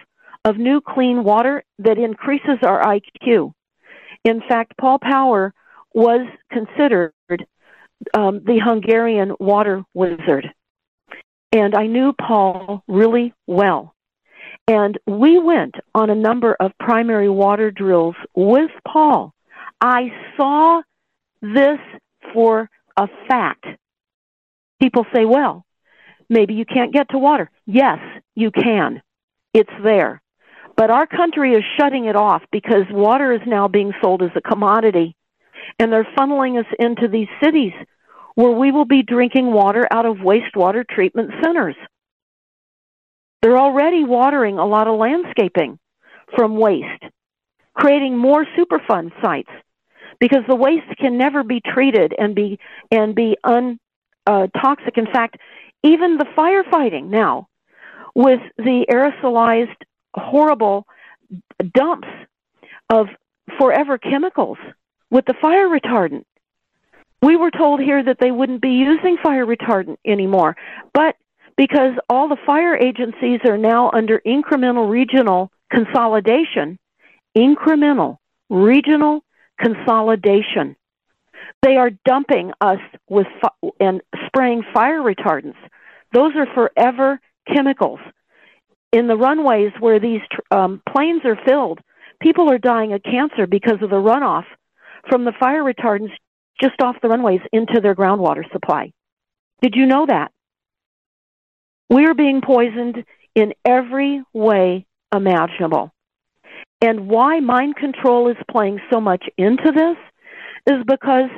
[0.45, 3.53] of new clean water that increases our IQ.
[4.25, 5.53] In fact, Paul Pauer
[5.95, 7.13] was considered
[8.15, 10.53] um, the Hungarian water wizard.
[11.53, 13.95] And I knew Paul really well.
[14.69, 19.35] And we went on a number of primary water drills with Paul.
[19.81, 20.83] I saw
[21.43, 21.79] this
[22.33, 23.67] for a fact.
[24.81, 25.65] People say, well,
[26.29, 27.51] maybe you can't get to water.
[27.67, 27.99] Yes,
[28.35, 29.03] you can.
[29.53, 30.23] It's there.
[30.77, 34.41] But our country is shutting it off because water is now being sold as a
[34.41, 35.15] commodity.
[35.79, 37.73] And they're funneling us into these cities
[38.35, 41.77] where we will be drinking water out of wastewater treatment centers.
[43.43, 45.79] They're already watering a lot of landscaping
[46.37, 47.03] from waste,
[47.75, 49.51] creating more Superfund sites
[50.19, 52.59] because the waste can never be treated and be
[52.91, 53.79] and be un
[54.27, 54.97] uh, toxic.
[54.97, 55.37] In fact,
[55.83, 57.49] even the firefighting now
[58.15, 59.77] with the aerosolized
[60.15, 60.87] horrible
[61.75, 62.09] dumps
[62.91, 63.07] of
[63.59, 64.59] forever chemicals
[65.11, 66.25] with the fire retardant.
[67.23, 70.57] We were told here that they wouldn't be using fire retardant anymore,
[70.95, 71.17] but
[71.57, 76.79] because all the fire agencies are now under incremental regional consolidation,
[77.37, 78.17] incremental
[78.49, 79.23] regional
[79.61, 80.77] consolidation,
[81.63, 83.27] they are dumping us with
[83.79, 85.59] and spraying fire retardants.
[86.13, 87.21] Those are forever
[87.55, 88.01] chemicals
[88.93, 90.21] in the runways where these
[90.51, 91.81] um, planes are filled,
[92.21, 94.45] people are dying of cancer because of the runoff
[95.09, 96.13] from the fire retardants
[96.61, 98.93] just off the runways into their groundwater supply.
[99.63, 100.33] Did you know that?
[101.89, 105.93] We are being poisoned in every way imaginable.
[106.83, 109.97] And why mind control is playing so much into this
[110.67, 111.31] is because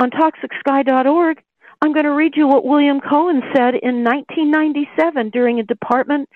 [0.00, 1.42] on toxicsky.org,
[1.82, 6.28] I'm going to read you what William Cohen said in 1997 during a Department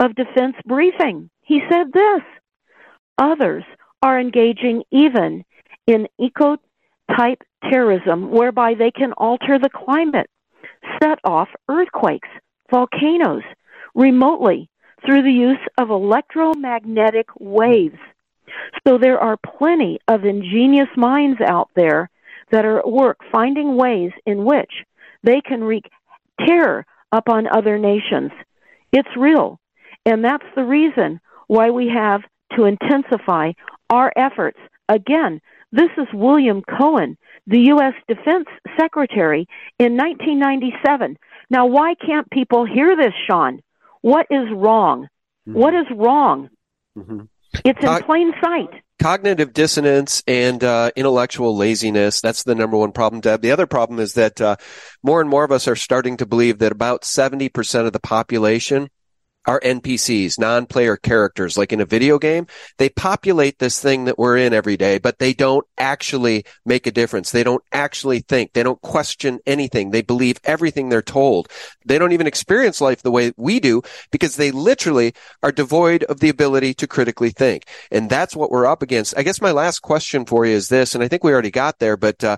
[0.00, 1.28] of Defense briefing.
[1.42, 2.22] He said this
[3.18, 3.64] Others
[4.00, 5.44] are engaging even
[5.86, 6.56] in eco
[7.14, 10.30] type terrorism, whereby they can alter the climate,
[11.02, 12.28] set off earthquakes,
[12.70, 13.42] volcanoes
[13.94, 14.70] remotely
[15.04, 17.98] through the use of electromagnetic waves.
[18.88, 22.08] So there are plenty of ingenious minds out there
[22.50, 24.72] that are at work finding ways in which
[25.22, 25.90] they can wreak
[26.46, 28.30] terror upon other nations.
[28.92, 29.58] It's real.
[30.04, 32.22] And that's the reason why we have
[32.56, 33.52] to intensify
[33.90, 34.58] our efforts.
[34.88, 35.40] Again,
[35.72, 37.94] this is William Cohen, the U.S.
[38.08, 38.46] Defense
[38.78, 41.18] Secretary in 1997.
[41.50, 43.60] Now, why can't people hear this, Sean?
[44.00, 45.08] What is wrong?
[45.48, 45.58] Mm-hmm.
[45.58, 46.50] What is wrong?
[46.96, 47.22] Mm-hmm.
[47.64, 48.82] It's in plain sight.
[49.00, 52.20] Cognitive dissonance and uh, intellectual laziness.
[52.20, 53.42] That's the number one problem, Deb.
[53.42, 54.56] The other problem is that uh,
[55.02, 58.88] more and more of us are starting to believe that about 70% of the population
[59.46, 62.46] are NPCs, non-player characters, like in a video game.
[62.78, 66.90] They populate this thing that we're in every day, but they don't actually make a
[66.90, 67.30] difference.
[67.30, 68.52] They don't actually think.
[68.52, 69.90] They don't question anything.
[69.90, 71.48] They believe everything they're told.
[71.84, 76.20] They don't even experience life the way we do because they literally are devoid of
[76.20, 77.66] the ability to critically think.
[77.90, 79.16] And that's what we're up against.
[79.16, 81.78] I guess my last question for you is this, and I think we already got
[81.78, 82.36] there, but, uh,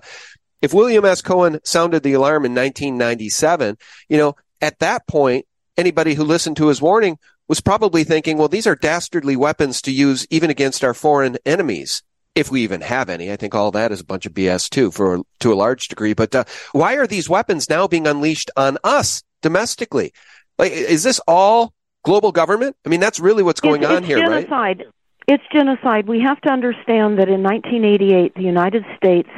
[0.61, 1.21] if William S.
[1.21, 3.77] Cohen sounded the alarm in 1997,
[4.09, 5.45] you know, at that point,
[5.79, 7.17] anybody who listened to his warning
[7.47, 12.03] was probably thinking, well, these are dastardly weapons to use even against our foreign enemies.
[12.35, 14.91] If we even have any, I think all that is a bunch of BS too,
[14.91, 16.13] for to a large degree.
[16.13, 20.13] But uh, why are these weapons now being unleashed on us domestically?
[20.57, 21.73] Like, is this all
[22.03, 22.75] global government?
[22.85, 24.79] I mean, that's really what's going it's, on it's here, genocide.
[24.79, 24.87] right?
[25.27, 26.07] It's genocide.
[26.07, 29.29] We have to understand that in 1988, the United States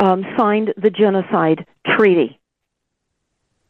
[0.00, 2.40] um, signed the genocide treaty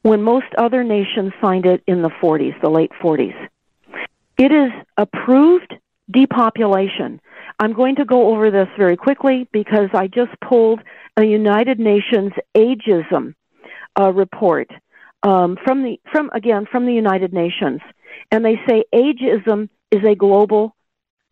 [0.04, 3.34] when most other nations signed it in the 40s, the late 40s.
[4.36, 5.72] It is approved
[6.10, 7.22] depopulation.
[7.58, 10.80] I'm going to go over this very quickly because I just pulled
[11.16, 13.34] a United Nations ageism
[13.98, 14.68] uh, report
[15.22, 17.80] um, from the from again from the United Nations,
[18.30, 20.76] and they say ageism is a global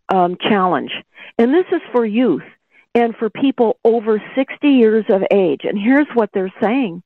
[0.08, 0.92] um, challenge,
[1.38, 2.48] and this is for youth
[2.94, 5.60] and for people over 60 years of age.
[5.64, 7.02] And here's what they're saying: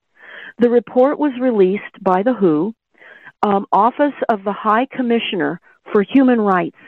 [0.59, 2.75] the report was released by the WHO,
[3.43, 5.61] um, Office of the High Commissioner
[5.93, 6.79] for Human Rights,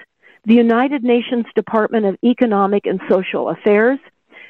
[0.45, 3.99] the United Nations Department of Economic and Social Affairs,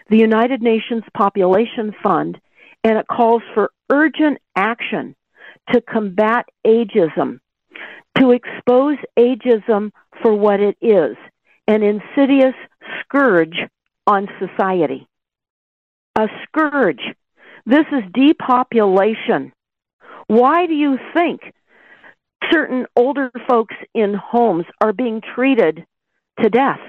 [0.08, 2.40] the United Nations Population Fund,
[2.84, 5.14] and it calls for urgent action
[5.72, 7.40] to combat ageism,
[8.16, 9.90] to expose ageism
[10.22, 11.16] for what it is
[11.66, 12.54] an insidious
[13.00, 13.58] scourge
[14.06, 15.06] on society.
[16.16, 17.02] A scourge
[17.66, 19.52] this is depopulation.
[20.26, 21.40] Why do you think
[22.50, 25.84] certain older folks in homes are being treated
[26.40, 26.80] to death?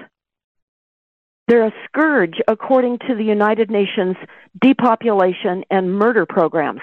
[1.48, 4.16] They're a scourge according to the United Nations
[4.60, 6.82] depopulation and murder programs.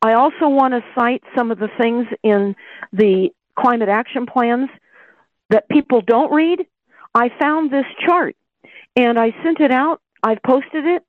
[0.00, 2.56] I also want to cite some of the things in
[2.92, 3.28] the
[3.58, 4.70] climate action plans
[5.50, 6.66] that people don't read.
[7.14, 8.36] I found this chart
[8.96, 10.00] and I sent it out.
[10.22, 11.04] I've posted it.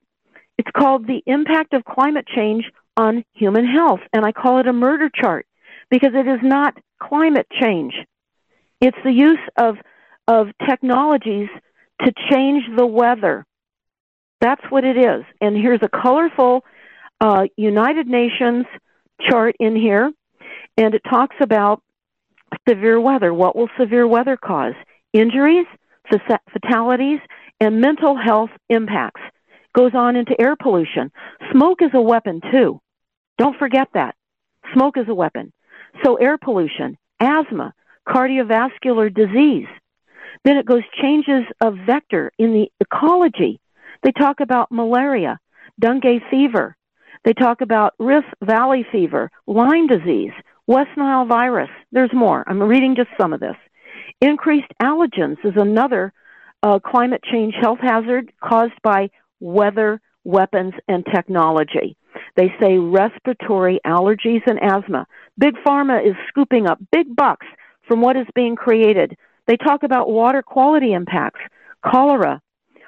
[0.57, 2.65] It's called the impact of climate change
[2.97, 5.45] on human health, and I call it a murder chart
[5.89, 7.93] because it is not climate change.
[8.79, 9.75] It's the use of
[10.27, 11.49] of technologies
[12.01, 13.45] to change the weather.
[14.41, 15.23] That's what it is.
[15.39, 16.63] And here's a colorful
[17.21, 18.65] uh, United Nations
[19.29, 20.11] chart in here,
[20.77, 21.81] and it talks about
[22.67, 23.33] severe weather.
[23.33, 24.73] What will severe weather cause?
[25.13, 25.67] Injuries,
[26.51, 27.19] fatalities,
[27.59, 29.21] and mental health impacts
[29.75, 31.11] goes on into air pollution.
[31.51, 32.79] Smoke is a weapon too.
[33.37, 34.15] Don't forget that.
[34.73, 35.51] Smoke is a weapon.
[36.03, 37.73] So air pollution, asthma,
[38.07, 39.67] cardiovascular disease.
[40.43, 43.59] Then it goes changes of vector in the ecology.
[44.03, 45.39] They talk about malaria,
[45.79, 46.75] dengue fever.
[47.23, 50.31] They talk about Rift Valley fever, Lyme disease,
[50.67, 51.69] West Nile virus.
[51.91, 52.43] There's more.
[52.47, 53.55] I'm reading just some of this.
[54.21, 56.13] Increased allergens is another
[56.61, 59.09] uh, climate change health hazard caused by
[59.39, 61.97] weather, weapons, and technology.
[62.35, 65.05] They say respiratory allergies and asthma.
[65.37, 67.45] Big Pharma is scooping up big bucks
[67.87, 69.17] from what is being created.
[69.47, 71.41] They talk about water quality impacts,
[71.85, 72.41] cholera,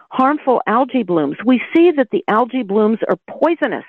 [0.10, 1.38] harmful algae blooms.
[1.46, 3.86] We see that the algae blooms are poisonous.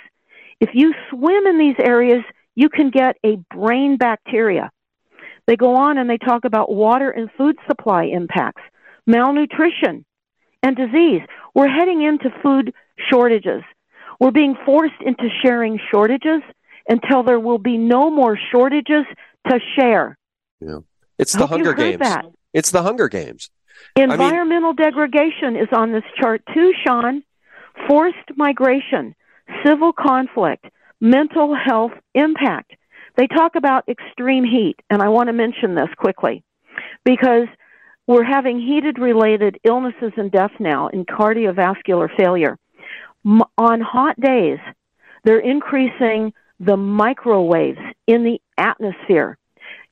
[0.61, 4.71] If you swim in these areas, you can get a brain bacteria.
[5.47, 8.63] They go on and they talk about water and food supply impacts,
[9.07, 10.05] malnutrition,
[10.63, 11.23] and disease.
[11.55, 12.75] We're heading into food
[13.11, 13.63] shortages.
[14.21, 16.43] We're being forced into sharing shortages
[16.89, 19.05] until there will be no more shortages
[19.49, 20.19] to share.
[20.61, 20.81] Yeah.
[21.19, 21.99] It's the Hunger Games.
[22.01, 22.27] That.
[22.53, 23.51] It's the Hunger Games.
[23.97, 27.23] Environmental I mean, degradation is on this chart too, Sean.
[27.89, 29.15] Forced migration,
[29.65, 30.67] civil conflict,
[31.01, 32.73] mental health impact.
[33.17, 36.45] They talk about extreme heat, and I want to mention this quickly
[37.05, 37.49] because
[38.09, 42.59] we're having heated related illnesses and death now in cardiovascular failure.
[43.25, 44.59] M- on hot days,
[45.25, 49.37] they're increasing the microwaves in the atmosphere.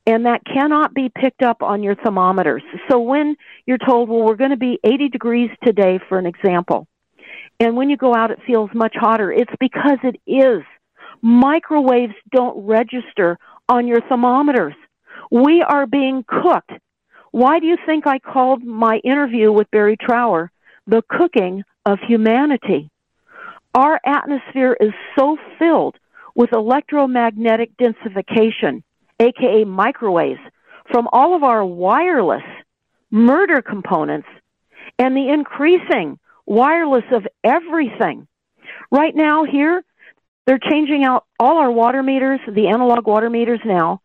[0.07, 2.63] And that cannot be picked up on your thermometers.
[2.91, 3.37] So when
[3.67, 6.87] you're told, well, we're going to be 80 degrees today, for an example,
[7.61, 10.63] and when you go out, it feels much hotter, it's because it is.
[11.23, 13.39] Microwaves don't register
[13.69, 14.75] on your thermometers.
[15.31, 16.73] We are being cooked
[17.31, 20.51] why do you think I called my interview with Barry Trower
[20.87, 22.91] the cooking of humanity?
[23.75, 25.97] Our atmosphere is so filled
[26.35, 28.83] with electromagnetic densification,
[29.21, 30.41] aka microwaves,
[30.91, 32.45] from all of our wireless
[33.11, 34.29] murder components
[34.99, 38.27] and the increasing wireless of everything.
[38.91, 39.85] Right now, here,
[40.47, 44.01] they're changing out all our water meters, the analog water meters now.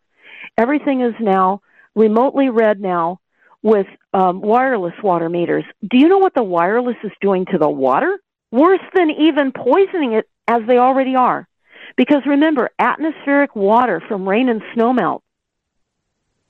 [0.58, 1.62] Everything is now
[1.94, 3.20] remotely read now
[3.62, 5.64] with um, wireless water meters.
[5.88, 8.18] Do you know what the wireless is doing to the water?
[8.50, 11.48] Worse than even poisoning it as they already are.
[11.96, 15.20] Because remember, atmospheric water from rain and snowmelt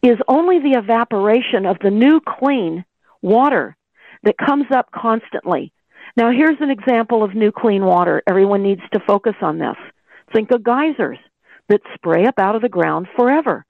[0.02, 2.85] is only the evaporation of the new clean
[3.20, 3.77] water
[4.24, 5.73] that comes up constantly.
[6.16, 8.23] Now, here's an example of new clean water.
[8.27, 9.77] Everyone needs to focus on this.
[10.32, 11.19] Think of geysers
[11.69, 13.64] that spray up out of the ground forever.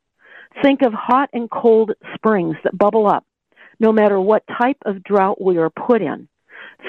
[0.62, 3.24] Think of hot and cold springs that bubble up
[3.82, 6.28] no matter what type of drought we are put in.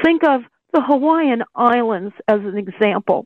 [0.04, 0.42] Think of
[0.72, 3.26] the Hawaiian Islands as an example,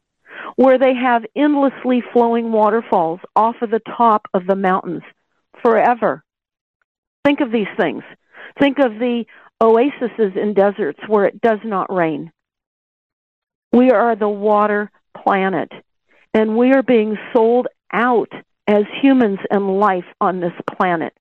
[0.55, 5.03] where they have endlessly flowing waterfalls off of the top of the mountains
[5.61, 6.23] forever.
[7.25, 8.03] Think of these things.
[8.59, 9.25] Think of the
[9.59, 12.31] oases in deserts where it does not rain.
[13.73, 14.91] We are the water
[15.25, 15.71] planet,
[16.33, 18.31] and we are being sold out
[18.67, 21.13] as humans and life on this planet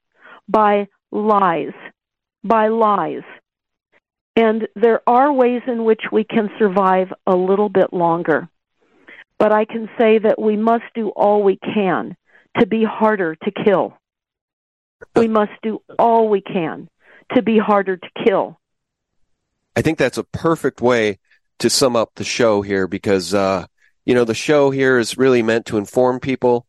[0.48, 1.72] by lies,
[2.42, 3.22] by lies.
[4.34, 8.48] And there are ways in which we can survive a little bit longer.
[9.38, 12.16] But I can say that we must do all we can
[12.58, 13.96] to be harder to kill.
[15.14, 16.88] We must do all we can
[17.34, 18.58] to be harder to kill.
[19.74, 21.18] I think that's a perfect way
[21.58, 23.66] to sum up the show here because, uh,
[24.04, 26.66] you know, the show here is really meant to inform people.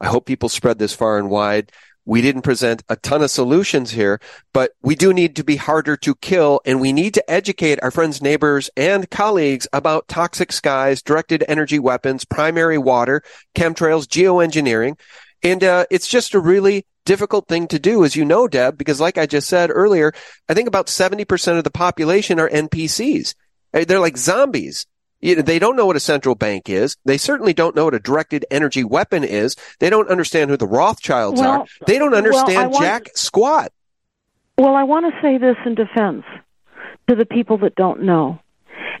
[0.00, 1.72] I hope people spread this far and wide.
[2.04, 4.20] We didn't present a ton of solutions here,
[4.54, 7.90] but we do need to be harder to kill and we need to educate our
[7.90, 13.22] friends, neighbors, and colleagues about toxic skies, directed energy weapons, primary water,
[13.56, 14.96] chemtrails, geoengineering.
[15.42, 19.00] And uh, it's just a really difficult thing to do, as you know, Deb, because
[19.00, 20.12] like I just said earlier,
[20.48, 23.34] I think about 70% of the population are NPCs.
[23.72, 24.86] They're like zombies.
[25.34, 26.96] They don't know what a central bank is.
[27.04, 29.56] They certainly don't know what a directed energy weapon is.
[29.80, 31.66] They don't understand who the Rothschilds well, are.
[31.86, 33.72] They don't understand well, Jack squat.
[34.58, 36.24] Well, I want to say this in defense
[37.08, 38.40] to the people that don't know.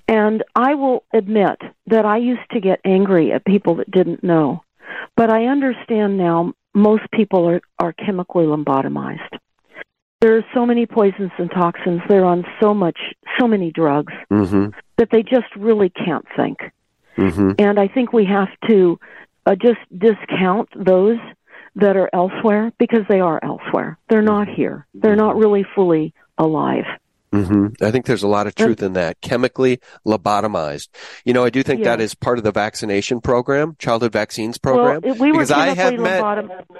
[0.08, 4.62] And I will admit that I used to get angry at people that didn't know.
[5.16, 9.38] But I understand now most people are, are chemically lobotomized.
[10.26, 12.00] There are so many poisons and toxins.
[12.08, 12.98] They're on so much,
[13.38, 14.76] so many drugs mm-hmm.
[14.96, 16.58] that they just really can't think.
[17.16, 17.52] Mm-hmm.
[17.60, 18.98] And I think we have to
[19.46, 21.18] uh, just discount those
[21.76, 23.98] that are elsewhere because they are elsewhere.
[24.08, 24.84] They're not here.
[24.94, 26.86] They're not really fully alive.
[27.32, 27.84] Mm-hmm.
[27.84, 29.20] I think there's a lot of truth in that.
[29.20, 30.88] Chemically lobotomized.
[31.24, 35.02] You know, I do think that is part of the vaccination program, childhood vaccines program.
[35.04, 36.24] Well, we because I have met,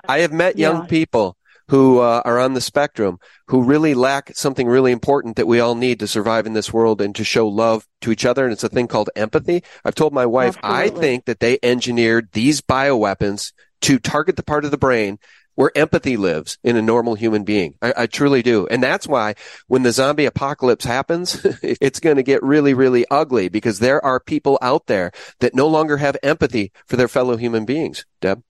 [0.08, 0.86] I have met young yeah.
[0.86, 1.35] people
[1.68, 3.18] who uh, are on the spectrum
[3.48, 7.00] who really lack something really important that we all need to survive in this world
[7.00, 8.44] and to show love to each other.
[8.44, 9.62] And it's a thing called empathy.
[9.84, 10.98] I've told my wife, Absolutely.
[10.98, 13.52] I think that they engineered these bioweapons
[13.82, 15.18] to target the part of the brain
[15.56, 17.74] where empathy lives in a normal human being.
[17.82, 18.66] I, I truly do.
[18.66, 19.34] And that's why
[19.66, 24.20] when the zombie apocalypse happens, it's going to get really, really ugly because there are
[24.20, 28.04] people out there that no longer have empathy for their fellow human beings.
[28.20, 28.42] Deb?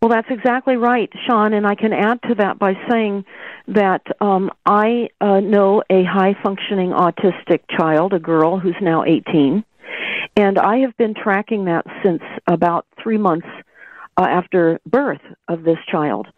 [0.00, 1.52] Well, that's exactly right, Sean.
[1.52, 3.26] And I can add to that by saying
[3.68, 9.62] that um, I uh, know a high functioning autistic child, a girl who's now 18.
[10.36, 13.46] And I have been tracking that since about three months
[14.16, 16.28] uh, after birth of this child.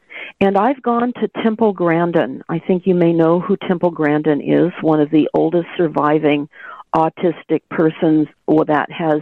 [0.40, 2.42] And I've gone to Temple Grandin.
[2.48, 6.48] I think you may know who Temple Grandin is, one of the oldest surviving
[6.96, 9.20] autistic persons that has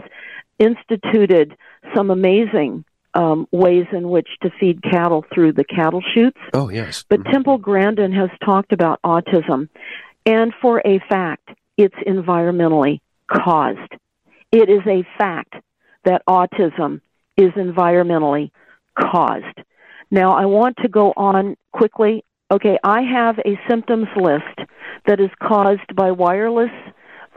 [0.59, 1.55] instituted
[1.95, 6.39] some amazing um, ways in which to feed cattle through the cattle chutes.
[6.53, 7.03] Oh, yes.
[7.07, 7.31] But mm-hmm.
[7.31, 9.69] Temple Grandin has talked about autism,
[10.25, 13.91] and for a fact, it's environmentally caused.
[14.51, 15.55] It is a fact
[16.03, 17.01] that autism
[17.37, 18.51] is environmentally
[18.99, 19.59] caused.
[20.09, 22.23] Now, I want to go on quickly.
[22.51, 24.69] Okay, I have a symptoms list
[25.05, 26.71] that is caused by wireless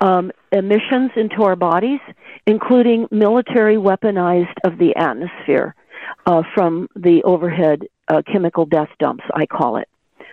[0.00, 2.00] um, emissions into our bodies,
[2.46, 5.74] including military weaponized of the atmosphere
[6.26, 9.88] uh, from the overhead uh, chemical death dumps, I call it.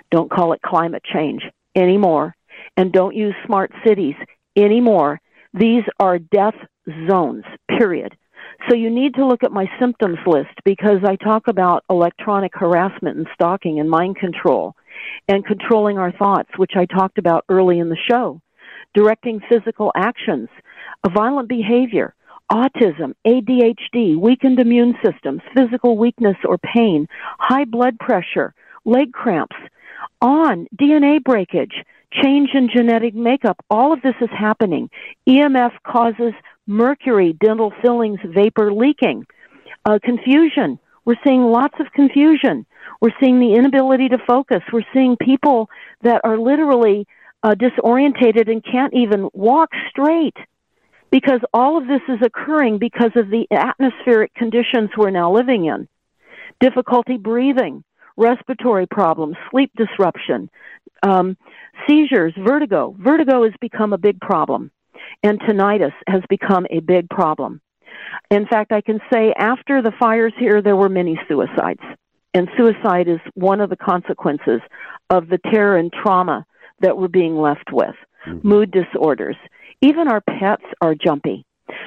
[0.10, 1.44] Don't call it climate change
[1.76, 2.36] anymore.
[2.78, 4.16] And don't use smart cities
[4.56, 5.20] anymore.
[5.54, 6.56] These are death
[7.10, 7.44] zones,
[7.78, 8.16] period.
[8.70, 13.18] So you need to look at my symptoms list because I talk about electronic harassment
[13.18, 14.76] and stalking and mind control
[15.28, 18.42] and controlling our thoughts, which I talked about early in the show,
[18.93, 20.49] directing physical actions,
[21.13, 22.13] violent behavior,
[22.51, 27.07] autism, ADHD, weakened immune systems, physical weakness or pain,
[27.39, 28.53] high blood pressure,
[28.85, 29.55] leg cramps,
[30.22, 31.73] on DNA breakage,
[32.11, 33.57] change in genetic makeup.
[33.69, 34.89] All of this is happening.
[35.27, 36.34] EMF causes
[36.68, 39.26] mercury, dental fillings, vapor leaking,
[39.85, 40.77] uh, confusion.
[41.05, 42.65] We're seeing lots of confusion.
[42.99, 44.61] We're seeing the inability to focus.
[44.72, 45.69] We're seeing people
[46.03, 47.07] that are literally
[47.43, 50.35] uh, disorientated and can't even walk straight
[51.11, 55.88] because all of this is occurring because of the atmospheric conditions we're now living in.
[56.59, 57.84] Difficulty breathing,
[58.15, 60.49] respiratory problems, sleep disruption,
[61.03, 61.35] um,
[61.88, 62.95] seizures, vertigo.
[62.97, 64.72] Vertigo has become a big problem,
[65.23, 67.59] and tinnitus has become a big problem.
[68.30, 71.81] In fact, I can say after the fires here, there were many suicides.
[72.34, 74.61] And suicide is one of the consequences
[75.09, 76.45] of the terror and trauma
[76.82, 77.95] that we're being left with.
[78.28, 78.48] Mm-hmm.
[78.48, 79.36] Mood disorders.
[79.82, 81.45] Even our pets are jumpy.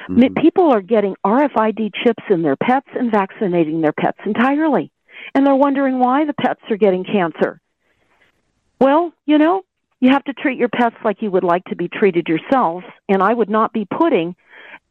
[0.09, 0.41] Mm-hmm.
[0.41, 4.91] People are getting RFID chips in their pets and vaccinating their pets entirely.
[5.33, 7.59] And they're wondering why the pets are getting cancer.
[8.79, 9.63] Well, you know,
[9.99, 13.23] you have to treat your pets like you would like to be treated yourselves, and
[13.23, 14.35] I would not be putting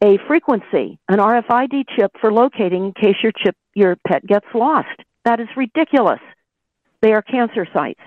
[0.03, 4.87] a frequency, an RFID chip for locating in case your chip your pet gets lost.
[5.23, 6.19] That is ridiculous.
[7.01, 7.99] They are cancer sites.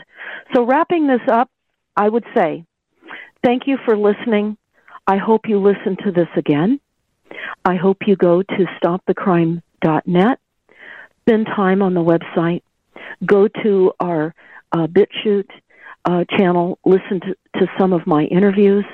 [0.55, 1.51] So wrapping this up,
[1.99, 2.65] I would say,
[3.43, 4.57] thank you for listening.
[5.05, 6.79] I hope you listen to this again.
[7.65, 10.39] I hope you go to stopthecrime.net,
[11.23, 12.62] spend time on the website,
[13.27, 14.33] go to our
[14.70, 15.51] uh, BitChute
[16.05, 18.85] uh, channel, listen to, to some of my interviews,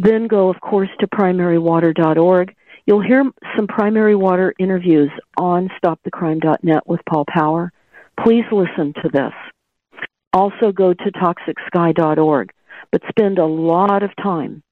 [0.00, 2.56] then go, of course, to primarywater.org.
[2.86, 3.24] You'll hear
[3.56, 7.70] some primary water interviews on stopthecrime.net with Paul Pauer.
[8.18, 9.32] Please listen to this.
[10.32, 12.52] Also go to toxicsky.org,
[12.90, 14.62] but spend a lot of time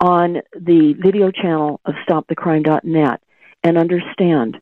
[0.00, 3.20] on the video channel of stopthecrime.net
[3.64, 4.58] and understand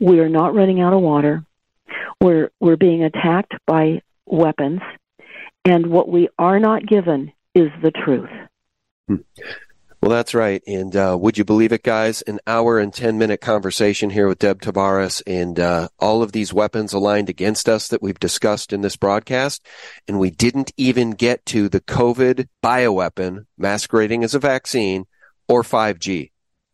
[0.00, 1.44] we are not running out of water.
[2.20, 4.80] We're, we're being attacked by weapons
[5.64, 8.30] and what we are not given is the truth.
[9.08, 9.16] Hmm.
[10.02, 10.60] Well, that's right.
[10.66, 12.22] And uh, would you believe it, guys?
[12.22, 16.52] An hour and 10 minute conversation here with Deb Tavares and uh, all of these
[16.52, 19.64] weapons aligned against us that we've discussed in this broadcast.
[20.08, 25.06] And we didn't even get to the COVID bioweapon masquerading as a vaccine
[25.46, 26.32] or 5G.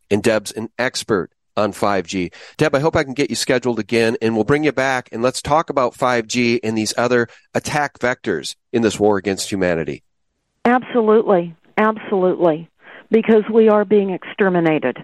[0.09, 2.33] And Deb's an expert on 5G.
[2.57, 5.21] Deb, I hope I can get you scheduled again and we'll bring you back and
[5.21, 10.01] let's talk about 5G and these other attack vectors in this war against humanity.
[10.65, 11.55] Absolutely.
[11.77, 12.67] Absolutely.
[13.11, 15.03] Because we are being exterminated.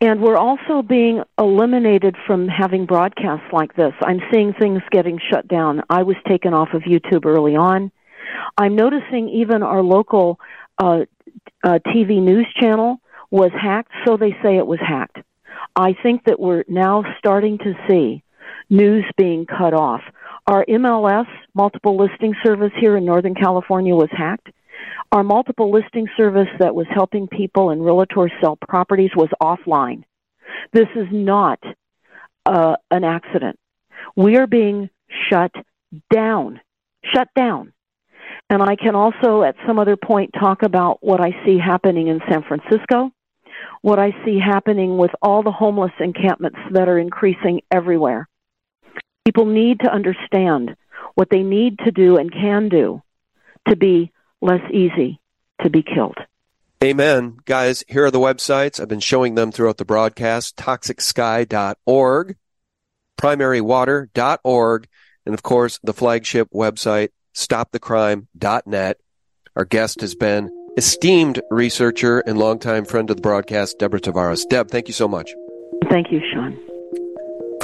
[0.00, 3.92] And we're also being eliminated from having broadcasts like this.
[4.02, 5.82] I'm seeing things getting shut down.
[5.90, 7.90] I was taken off of YouTube early on.
[8.56, 10.38] I'm noticing even our local
[10.78, 11.04] uh,
[11.64, 13.00] uh, TV news channel
[13.30, 15.18] was hacked, so they say it was hacked.
[15.74, 18.22] I think that we're now starting to see
[18.70, 20.00] news being cut off.
[20.46, 24.48] Our MLS, multiple listing service here in Northern California, was hacked.
[25.12, 30.04] Our multiple listing service that was helping people and realtors sell properties was offline.
[30.72, 31.62] This is not
[32.46, 33.58] uh, an accident.
[34.16, 34.90] We are being
[35.30, 35.52] shut
[36.12, 36.60] down.
[37.04, 37.72] Shut down.
[38.50, 42.20] And I can also, at some other point, talk about what I see happening in
[42.28, 43.12] San Francisco
[43.82, 48.28] what I see happening with all the homeless encampments that are increasing everywhere.
[49.24, 50.76] People need to understand
[51.14, 53.02] what they need to do and can do
[53.68, 55.20] to be less easy
[55.62, 56.18] to be killed.
[56.82, 57.38] Amen.
[57.44, 58.80] Guys, here are the websites.
[58.80, 60.56] I've been showing them throughout the broadcast.
[60.56, 62.36] ToxicSky.org,
[63.20, 64.88] primarywater.org,
[65.26, 68.98] and of course, the flagship website, stopthecrime.net.
[69.56, 74.48] Our guest has been esteemed researcher and longtime friend of the broadcast, Deborah Tavares.
[74.48, 75.34] Deb, thank you so much.
[75.90, 76.56] Thank you, Sean.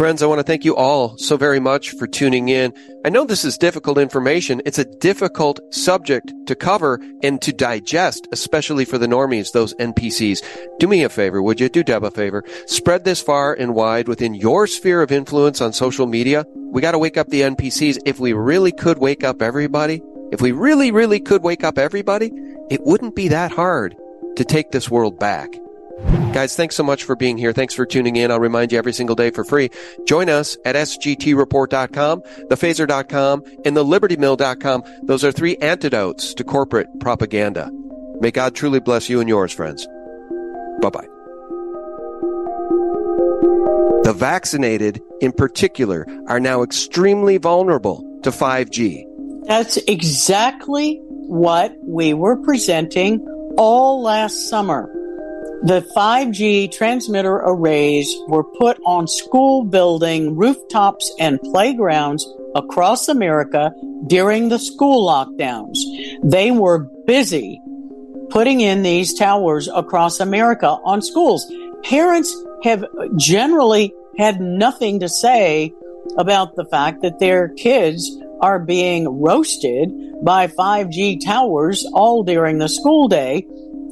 [0.05, 2.74] Friends, I want to thank you all so very much for tuning in.
[3.06, 4.60] I know this is difficult information.
[4.66, 10.43] It's a difficult subject to cover and to digest, especially for the normies, those NPCs.
[10.78, 11.70] Do me a favor, would you?
[11.70, 12.44] Do Deb a favor.
[12.66, 16.44] Spread this far and wide within your sphere of influence on social media.
[16.55, 17.97] We got to wake up the NPCs.
[18.05, 20.02] If we really could wake up everybody,
[20.32, 22.31] if we really, really could wake up everybody,
[22.68, 23.97] it wouldn't be that hard
[24.36, 25.48] to take this world back.
[26.35, 27.53] Guys, thanks so much for being here.
[27.53, 28.33] Thanks for tuning in.
[28.33, 29.71] I'll remind you every single day for free.
[30.05, 34.83] Join us at sgtreport.com, thephaser.com, and thelibertymill.com.
[35.05, 37.71] Those are three antidotes to corporate propaganda.
[38.21, 39.87] May God truly bless you and yours, friends.
[40.81, 41.07] Bye bye.
[44.03, 49.05] The vaccinated, in particular, are now extremely vulnerable to 5G.
[49.47, 53.25] That's exactly what we were presenting
[53.57, 54.91] all last summer.
[55.62, 63.72] The 5G transmitter arrays were put on school building rooftops and playgrounds across America
[64.06, 65.78] during the school lockdowns.
[66.22, 67.60] They were busy
[68.31, 71.51] putting in these towers across America on schools.
[71.85, 72.85] Parents have
[73.16, 75.72] generally had nothing to say
[76.18, 78.10] about the fact that their kids
[78.40, 79.90] are being roasted
[80.22, 83.47] by 5G towers all during the school day.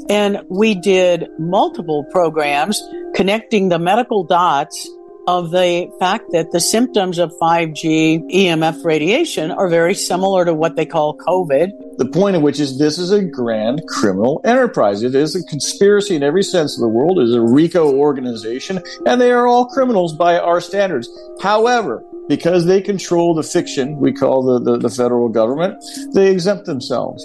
[0.09, 2.83] And we did multiple programs
[3.15, 4.89] connecting the medical dots
[5.29, 10.75] of the fact that the symptoms of 5G EMF radiation are very similar to what
[10.75, 11.71] they call COVID.
[11.99, 15.03] The point of which is this is a grand criminal enterprise.
[15.03, 17.19] It is a conspiracy in every sense of the world.
[17.19, 21.09] It is a RICO organization, and they are all criminals by our standards.
[21.41, 25.83] However, because they control the fiction we call the, the, the federal government,
[26.15, 27.25] they exempt themselves.